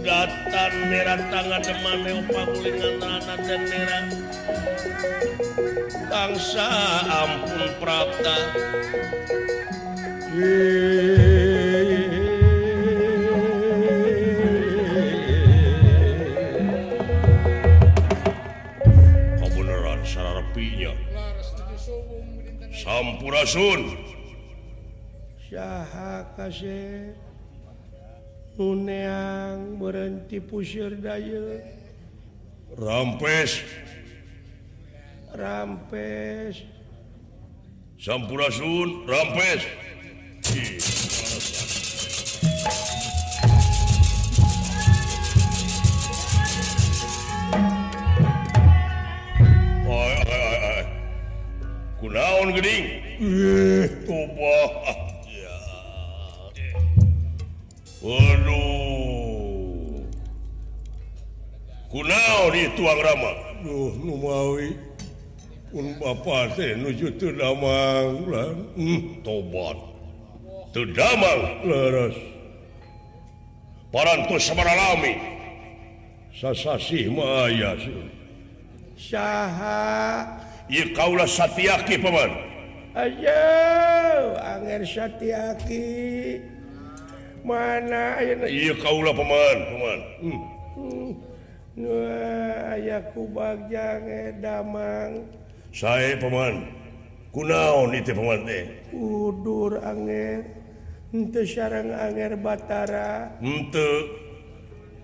Datan 0.00 0.72
nirata 0.88 1.40
ngademan 1.52 2.00
eh 2.08 2.16
upah 2.16 2.44
gulingan 2.48 2.96
rana 2.96 3.34
dan 3.44 3.60
nirat. 3.68 4.06
Bangsa 6.08 6.68
ampun 7.12 7.68
prapta. 7.76 8.36
Hei. 10.32 10.83
Sunang 28.58 29.78
berhenti 29.78 30.42
pusir 30.42 30.98
daya. 30.98 31.62
Rampes. 32.74 33.62
Rampes. 35.38 36.66
Sampurasun 37.94 39.06
rampes. 39.06 39.62
Kunaon 52.02 52.50
geding? 52.50 53.03
Eh, 53.14 53.86
toba. 54.02 54.58
Ya. 55.30 55.54
Waduh. 58.02 60.02
Kunaon 61.94 62.50
di 62.50 62.66
tuang 62.74 62.98
rama? 62.98 63.32
Duh 63.62 63.94
numawi 64.02 64.74
pun 65.70 65.94
bapa 66.02 66.50
teh 66.58 66.74
nuju 66.74 67.14
teu 67.16 67.30
damang 67.38 68.26
lan 68.26 68.66
Hmm, 68.74 69.22
tobat. 69.22 69.78
Tedamang 70.74 71.70
leres 71.70 72.18
parantos 73.94 74.42
sabaralami. 74.42 75.14
sasasih 76.34 77.14
mah 77.14 77.46
aya 77.46 77.78
sih. 77.78 77.94
Saha 78.98 80.26
Ieu 80.66 80.90
kaulah 80.98 81.30
satiaki 81.30 82.02
paman. 82.02 82.53
Anger 82.94 84.86
Aki 84.86 85.90
mana 87.42 88.22
kaulah 88.78 89.10
hmm. 90.22 90.40
Hmm. 90.78 91.10
ku 93.10 93.26
bagja 93.34 93.98
e, 93.98 94.30
Damang. 94.38 95.26
Saya 95.74 96.14
paman. 96.22 96.70
Kunaon 97.34 97.98
itu 97.98 98.14
paman 98.14 98.46
teh? 98.46 98.64
Kudur 98.94 99.82
anger 99.82 100.46
ente 101.10 101.42
sarang 101.50 101.90
anger 101.90 102.38
Batara. 102.38 103.26
Ente 103.42 103.90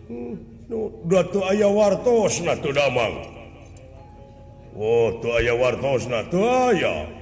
hmm, 0.06 0.34
nu. 0.70 0.94
Datu 1.10 1.42
aya 1.42 1.66
wartos 1.66 2.38
na 2.46 2.54
tu 2.54 2.70
Damang. 2.70 3.18
Oh 4.78 5.18
tu 5.18 5.34
aya 5.34 5.58
wartos 5.58 6.06
na 6.06 6.22
tu 6.30 6.38
aya. 6.38 7.19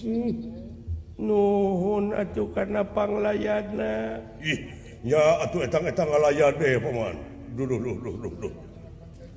sih 0.00 0.32
nuhun 1.20 2.16
acuh 2.16 2.48
ih 4.40 4.60
ya 5.04 5.44
atuh 5.44 5.60
etang-etang 5.68 6.08
ngalayan 6.08 6.56
deh 6.56 6.80
paman. 6.80 7.16
Duduh 7.50 7.76
duduh 7.82 8.14
duduh 8.16 8.54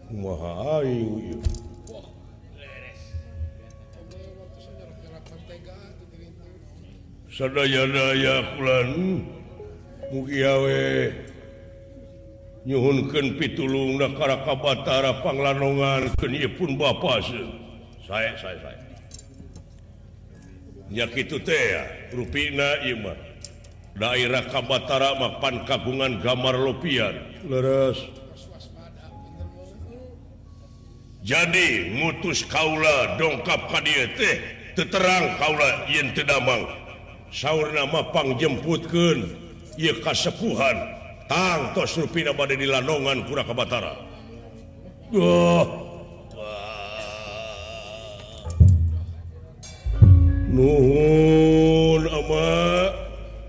kumaha 0.08 0.80
aing 0.80 1.34
ieu? 1.34 1.40
Sadaya-daya 7.34 8.36
kulan 8.54 8.90
mugi 10.14 10.46
awe 10.46 10.82
nyuhunkeun 12.70 13.42
pitulungna 13.42 14.14
ka 14.14 14.54
Batara 14.54 15.26
Panglanongan 15.26 16.14
keun 16.14 16.38
ieu 16.38 16.54
pun 16.54 16.78
bapa 16.78 17.18
saya 18.06 18.38
saya 18.38 18.62
saya 18.62 18.83
itu 20.94 21.42
ruina 22.14 22.78
daerah 23.98 24.46
Kabatara 24.46 25.18
mapan 25.18 25.66
kagungan 25.66 26.22
gambar 26.22 26.56
lopian. 26.62 27.14
Leres. 27.50 27.98
Jadi 31.24 31.98
mutus 31.98 32.44
Kaula 32.46 33.16
dongkap 33.16 33.72
teh 34.20 34.38
terang 34.76 35.40
Kaula 35.40 35.88
yen 35.88 36.12
tedamang 36.12 36.68
sauur 37.32 37.72
namapang 37.72 38.36
jemputken 38.38 39.32
ia 39.80 39.96
kasepuhan. 40.04 41.02
Tangtos 41.24 41.96
Rupina 41.98 42.36
badai 42.36 42.60
di 42.60 42.68
Landongan 42.68 43.26
Pura 43.26 43.48
Kabatara. 43.48 43.96
Oh. 45.16 45.83
nuhun 50.54 52.02
ama 52.06 52.46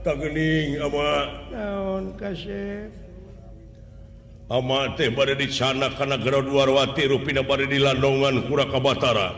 tagening 0.00 0.80
ama. 0.80 1.10
Naon 1.52 2.04
kasep 2.16 2.88
ama 4.48 4.92
teh 4.96 5.08
bade 5.12 5.36
di 5.36 5.48
sana 5.52 5.92
kana 5.92 6.16
graduarwati 6.16 7.04
rupina 7.12 7.44
bade 7.44 7.68
di 7.68 7.78
landongan 7.80 8.48
kura 8.48 8.64
kabatara. 8.72 9.28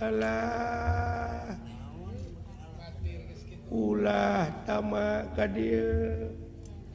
Alah. 0.00 1.54
Ulah 3.72 4.52
tama 4.68 5.24
kadir 5.32 6.28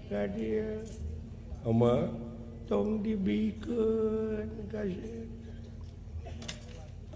kadir 0.10 0.86
ama? 1.66 2.06
Tong 2.68 3.00
dibikeun 3.00 4.68
kasep 4.68 5.17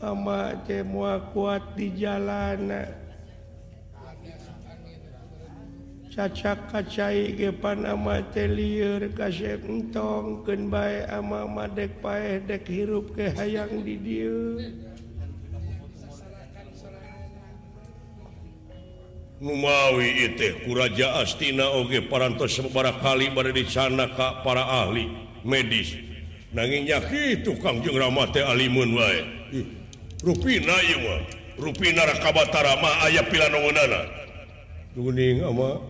ama 0.01 0.57
semua 0.65 1.21
kuat 1.29 1.61
di 1.77 1.93
jalanan 1.93 2.89
cacak 6.11 6.67
kacai 6.67 7.31
gepan 7.31 7.87
ama 7.87 8.19
liur 8.35 9.07
kasep 9.15 9.63
entong 9.63 10.43
ken 10.43 10.67
bae 10.67 11.07
ama 11.07 11.47
madek 11.47 12.03
paeh 12.03 12.43
dek 12.43 12.67
hirup 12.67 13.15
ke 13.15 13.31
hayang 13.31 13.79
di 13.79 13.95
dieu. 13.95 14.59
Numawi 19.41 20.29
itu 20.29 20.53
kuraja 20.69 21.17
Astina 21.17 21.65
oge 21.73 22.05
parantos 22.05 22.53
sebara 22.53 22.93
kali 23.01 23.33
berada 23.33 23.57
di 23.57 23.65
sana 23.65 24.05
ka 24.13 24.45
para 24.45 24.85
ahli 24.85 25.09
medis. 25.41 25.97
Nanging 26.53 26.85
kitu 26.85 27.57
Kangjeng 27.57 27.97
Rama 27.97 28.29
teh 28.29 28.45
alimun 28.45 28.93
wae. 28.93 29.40
Ruina 30.21 30.77
Ruina 31.57 32.05
Rakabatarama 32.05 33.09
aya 33.09 33.25
Duning 34.93 35.41
ama 35.41 35.81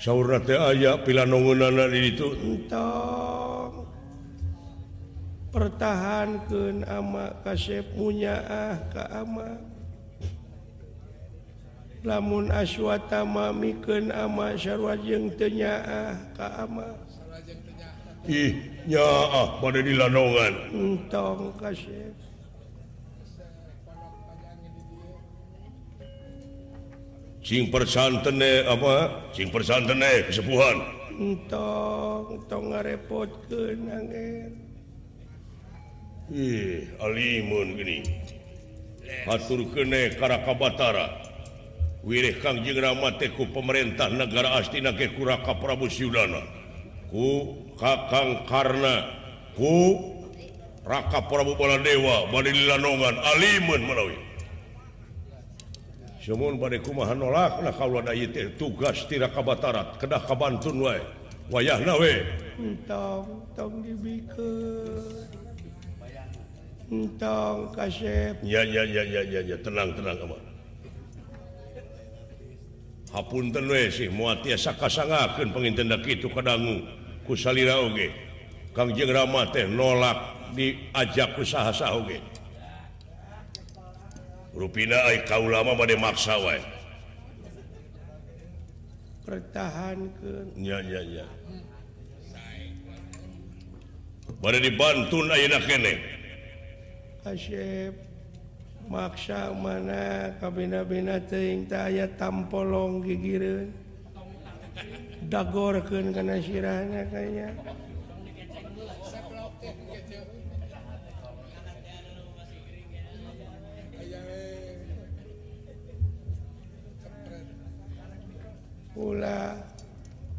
sau 0.00 0.24
aya 0.24 0.96
pila 1.04 1.28
itu. 1.28 2.28
Entong. 2.40 3.84
pertahankan 5.54 6.82
ama 6.90 7.30
kasep 7.46 7.86
punya 7.94 8.42
ah 8.50 8.74
ke 8.90 9.02
ama. 9.06 9.54
Lamun 12.02 12.50
aswatama 12.50 13.54
miken 13.54 14.10
ama 14.10 14.58
sarwajeng 14.58 15.30
tenya 15.38 15.78
ah 15.86 16.14
ka 16.34 16.66
ama. 16.66 16.98
Ih 18.26 18.56
nya 18.90 19.06
ah 19.30 19.62
pada 19.62 19.78
di 19.78 19.94
lanongan. 19.94 20.52
Entong 20.74 21.54
kasep. 21.54 22.23
sing 27.44 27.68
persantene 27.68 28.64
apa? 28.64 29.28
Sing 29.36 29.52
persantene 29.52 30.24
kesepuhan. 30.26 30.80
Entong 31.14 32.40
entong 32.40 32.72
ngarepotkeun 32.72 33.80
angin. 33.86 34.50
Ih 36.32 36.88
alimun 36.98 37.76
gini. 37.76 37.98
Hatur 39.28 39.68
kene 39.70 40.16
karaka 40.16 40.56
batara 40.56 41.06
wirih 42.00 42.40
kangjeng 42.40 42.80
rama 42.80 43.12
ku 43.36 43.44
pemerintah 43.52 44.08
negara 44.08 44.56
astina 44.58 44.96
ke 44.96 45.12
kuraka 45.12 45.54
prabu 45.60 45.86
siulana 45.86 46.40
ku 47.12 47.54
kakang 47.76 48.48
karna. 48.48 49.20
Ku 49.54 50.02
raka 50.82 51.22
prabu 51.30 51.54
baladewa 51.54 52.26
balililanongan 52.34 53.16
alimun 53.22 53.80
menawi 53.86 54.16
semun 56.24 56.56
badkumahan 56.56 57.20
nolak 57.20 57.60
tugastirara 58.56 59.28
kabatarat 59.28 60.00
kedah 60.00 60.24
kabantun 60.24 60.80
wa 60.80 60.96
wayah 61.52 61.76
nawe 61.84 62.14
tenang-tenang 69.60 70.16
hapun 73.12 73.44
ten 73.52 73.68
sih 73.92 74.08
muasa 74.08 74.72
kasangaken 74.80 75.52
pengintendak 75.52 76.08
itu 76.08 76.32
kadanggu 76.32 76.88
kusalira 77.28 77.84
oge 77.84 78.08
Kang 78.72 78.90
Jeng 78.96 79.12
Rama 79.12 79.46
teh 79.52 79.68
nolak 79.68 80.50
diajak 80.56 81.36
usaha 81.38 81.70
sahge 81.70 82.18
ruina 84.54 84.98
kau 85.26 85.50
lama 85.50 85.74
pada 85.74 85.98
maksa 85.98 86.38
wa 86.38 86.54
pertahankannya 89.26 91.26
pada 94.38 94.58
dibantu 94.62 95.18
maksa 98.84 99.48
mana 99.56 100.28
kabinabinaing 100.38 101.64
aya 101.72 102.04
tampolong 102.20 103.00
gigi 103.00 103.40
dagorkan 105.32 106.12
karena 106.12 106.36
sirahnya 106.36 107.02
kayaknya. 107.08 107.48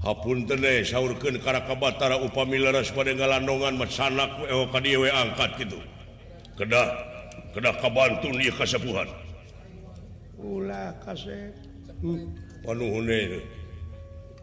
hapunurkan 0.06 1.36
Karabatara 1.42 2.22
upamilaras 2.22 2.94
pada 2.94 3.12
galandongan 3.12 3.76
mesanak 3.76 4.32
KDW 4.48 5.12
angkat 5.12 5.66
gitu 5.66 5.80
kedah 6.56 6.88
kedah 7.52 7.76
kabantu 7.80 8.32
dia 8.36 8.52
kasepuhan. 8.52 9.08
Ulah 10.40 10.92
kasep 11.04 11.56
hmm. 12.04 12.28
panuhun 12.64 13.08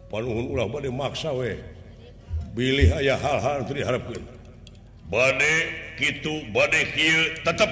panuhun 0.09 0.47
ulah 0.53 0.67
bade 0.69 0.89
maksa 0.93 1.33
we. 1.33 1.57
Bilih 2.53 2.93
ayah 3.01 3.17
hal-hal 3.17 3.65
itu 3.65 3.81
diharapkan 3.81 4.23
bade 5.09 5.55
kitu 5.97 6.45
bade 6.53 6.81
kieu 6.93 7.23
tetep. 7.45 7.71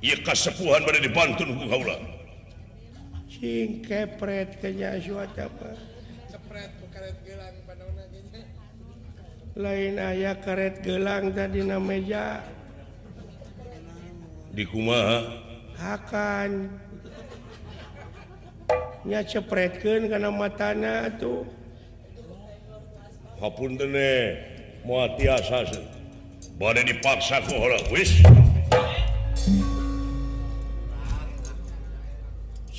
Ieu 0.00 0.16
kasepuhan 0.24 0.80
bade 0.84 1.04
dibantun 1.04 1.56
ku 1.56 1.64
kaula. 1.68 2.15
Cing 3.36 3.84
kepret 3.84 4.64
kenya 4.64 4.96
cuaca 4.96 5.44
apa? 5.44 5.76
Kepret 6.32 6.72
karet 6.88 7.16
gelang 7.20 7.56
panona 7.68 8.04
Lain 9.60 9.94
ayah 10.00 10.40
karet 10.40 10.80
gelang 10.80 11.36
tadi 11.36 11.60
na 11.60 11.76
meja. 11.76 12.40
Di 14.56 14.64
kumaha? 14.64 15.20
Hakan. 15.76 16.72
Nya 19.04 19.20
cepretkeun 19.20 20.08
kana 20.08 20.32
matana 20.32 21.12
tuh. 21.20 21.44
Hapunten 23.36 23.92
eh, 23.92 24.24
moal 24.88 25.12
tiasa. 25.20 25.60
Bade 26.56 26.88
dipaksa 26.88 27.44
ku 27.44 27.52
orang 27.52 27.84
wis. 27.92 28.16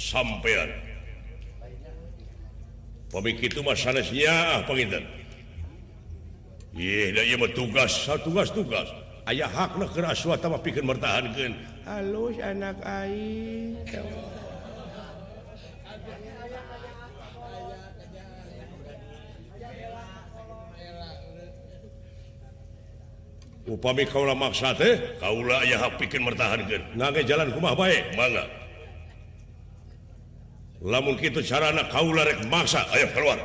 sampeyan 0.07 0.71
pemikir 3.11 3.51
itu 3.51 3.59
masalahnya 3.59 4.31
ah, 4.55 4.63
pengintan 4.63 5.03
ah, 5.03 5.11
tugas 7.51 8.07
tugas 8.23 8.47
tugas. 8.55 8.87
Ayaah 9.27 9.51
haklah 9.51 9.91
keras 9.91 10.23
suata 10.23 10.47
pikir 10.63 10.87
bertahankan 10.87 11.51
halus 11.83 12.39
anak 12.39 12.79
air 12.87 13.75
upami 23.67 24.07
kaulah 24.07 24.31
maksa 24.31 24.71
teh 24.79 24.95
kaulah 25.19 25.59
ayah 25.67 25.83
hak 25.83 25.99
pikir 25.99 26.23
bertahankan 26.23 26.87
nage 26.95 27.27
jalan 27.27 27.51
rumah 27.51 27.75
baik 27.75 28.15
mangga. 28.15 28.47
lamun 30.81 31.17
itu 31.17 31.41
sarana 31.41 31.85
Kalarek 31.89 32.45
maksa 32.49 32.85
ayo 32.93 33.09
keluar. 33.13 33.39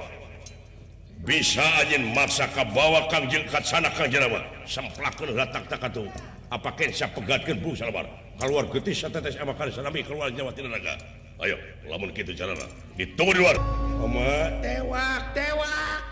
Bisa 1.22 1.62
aja 1.78 1.96
maksa 2.02 2.50
kabawa 2.50 3.06
Kangjil 3.06 3.46
kat 3.46 3.62
sana 3.62 3.86
Kanjrawa 3.94 4.42
semplakan 4.66 5.30
datang 5.38 5.62
tak 5.70 5.86
tuh 5.94 6.10
apa 6.50 6.74
saya 6.90 7.08
pegatkan 7.14 7.62
bu 7.62 7.78
salawar 7.78 8.04
keluar 8.36 8.66
getis 8.68 9.06
tetes 9.06 9.38
sama 9.38 9.54
kali 9.54 9.70
sanami 9.70 10.02
keluar 10.02 10.34
Jawa 10.34 10.50
Tinaga 10.50 10.98
ayo 11.46 11.54
lamun 11.86 12.10
gitu 12.10 12.34
sarana 12.34 12.66
ditunggu 12.98 13.38
di 13.38 13.40
luar. 13.40 13.56
Oma. 14.02 14.50
Tewak 14.58 15.22
tewak. 15.30 16.02